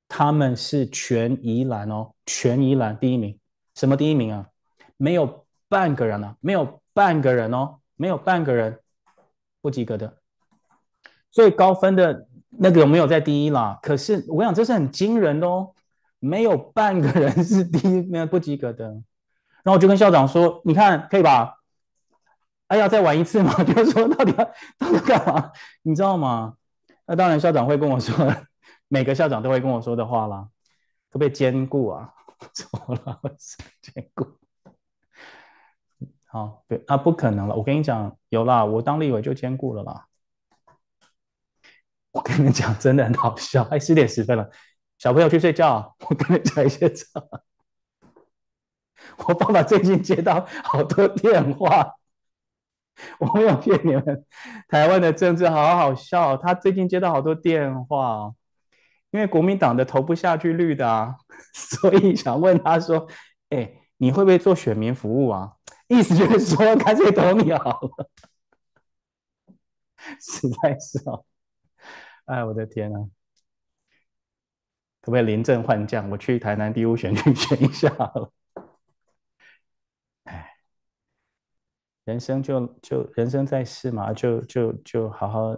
[0.08, 3.38] 他们是全宜兰哦，全宜兰第一名。
[3.76, 4.48] 什么第一名啊？
[4.96, 8.80] 没有半个人啊，没有半个人哦，没有半个人
[9.60, 10.18] 不及格的。
[11.30, 12.26] 最高分的。
[12.58, 15.74] 那个没有在第一啦，可是我想，这是很惊人的哦，
[16.26, 18.84] 没有半个人是第一，没有不及格的。
[18.86, 21.58] 然后我就跟校长说：“你看可以吧？
[22.68, 23.52] 哎，呀再玩一次嘛？
[23.64, 24.44] 就是说到底要
[24.78, 25.52] 到底干嘛？
[25.82, 26.56] 你知道吗？
[27.06, 28.14] 那当然校长会跟我说，
[28.88, 30.48] 每个校长都会跟我说的话啦，
[31.10, 32.12] 可不可以兼顾啊？
[32.52, 33.20] 错了，
[33.80, 34.26] 兼顾。
[36.24, 37.54] 好，对啊，不可能了。
[37.54, 40.06] 我跟你讲，有啦，我当立委就兼顾了啦。”
[42.12, 43.62] 我跟你们讲，真的很好笑。
[43.64, 44.50] 哎，十点十分了，
[44.98, 45.96] 小朋友去睡觉。
[46.08, 47.06] 我跟你讲一些事。
[49.28, 51.94] 我爸爸最近接到好多电话，
[53.20, 54.24] 我没有骗你们。
[54.68, 58.32] 台湾的政治好好笑，他最近接到好多电话，
[59.10, 61.14] 因为国民党的投不下去绿的，
[61.54, 63.06] 所以想问他说
[63.50, 65.52] ：“哎，你会不会做选民服务啊？”
[65.88, 68.10] 意思就是说，干脆投你好了。
[70.20, 71.24] 实在是哦。
[72.26, 72.98] 哎，我的天呐，
[75.06, 76.10] 可不可以临阵换将？
[76.10, 78.32] 我去台南第五选区 选一下了。
[80.24, 80.56] 哎，
[82.04, 85.56] 人生就就人生在世嘛，就就就好好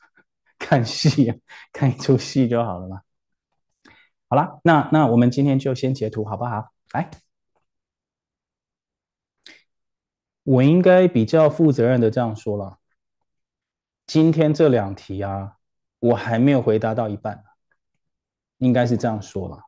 [0.58, 1.42] 看戏，
[1.74, 3.02] 看一出戏就好了嘛。
[4.30, 6.72] 好了，那那我们今天就先截图好不好？
[6.94, 7.10] 来，
[10.44, 12.78] 我应该比较负责任的这样说了，
[14.06, 15.58] 今天这两题啊。
[15.98, 17.42] 我还没有回答到一半，
[18.58, 19.58] 应该是这样说了。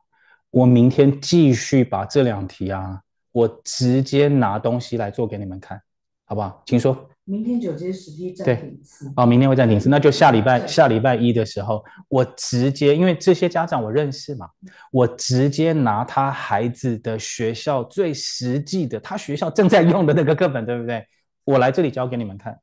[0.51, 5.79] 我明天继续把这两题啊，我直接拿东西来做给你们看，
[6.25, 6.63] 好不好？
[6.65, 7.07] 请说。
[7.25, 9.13] 明天九阶十批暂停一次。
[9.15, 14.49] 哦，明天会暂停一次，那就下礼拜下礼拜一的时候，我直接因为这些家长我认识嘛，
[14.91, 21.05] 我直接拿他孩子的学校最实际的，他学校正在用的那个课本，对不对？
[21.43, 22.59] 我来这里教给你们看。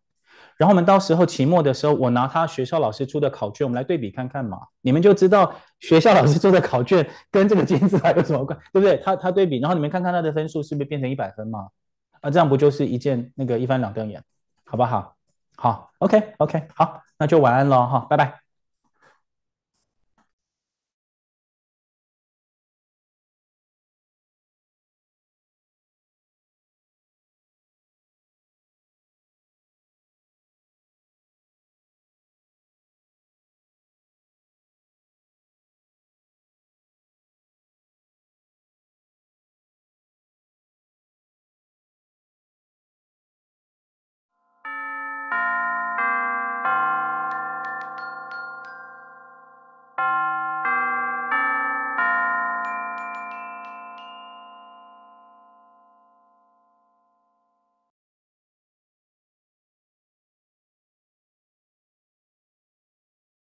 [0.59, 8.96] 然后我们到时候期末的时候，我拿他学校老师出的考卷，我们来对比看看嘛，你们就知道学校老师出的考卷跟这个金字塔有什么关，对不对？
[9.04, 11.68] 他他对比，然后你们看看他的分数是不是变成一百分嘛？
[12.20, 14.22] 啊，这样不就是一件那个一翻两瞪眼，
[14.64, 15.14] 好不好？
[15.57, 18.45] 好，OK OK，好，那就晚安了哈，拜拜。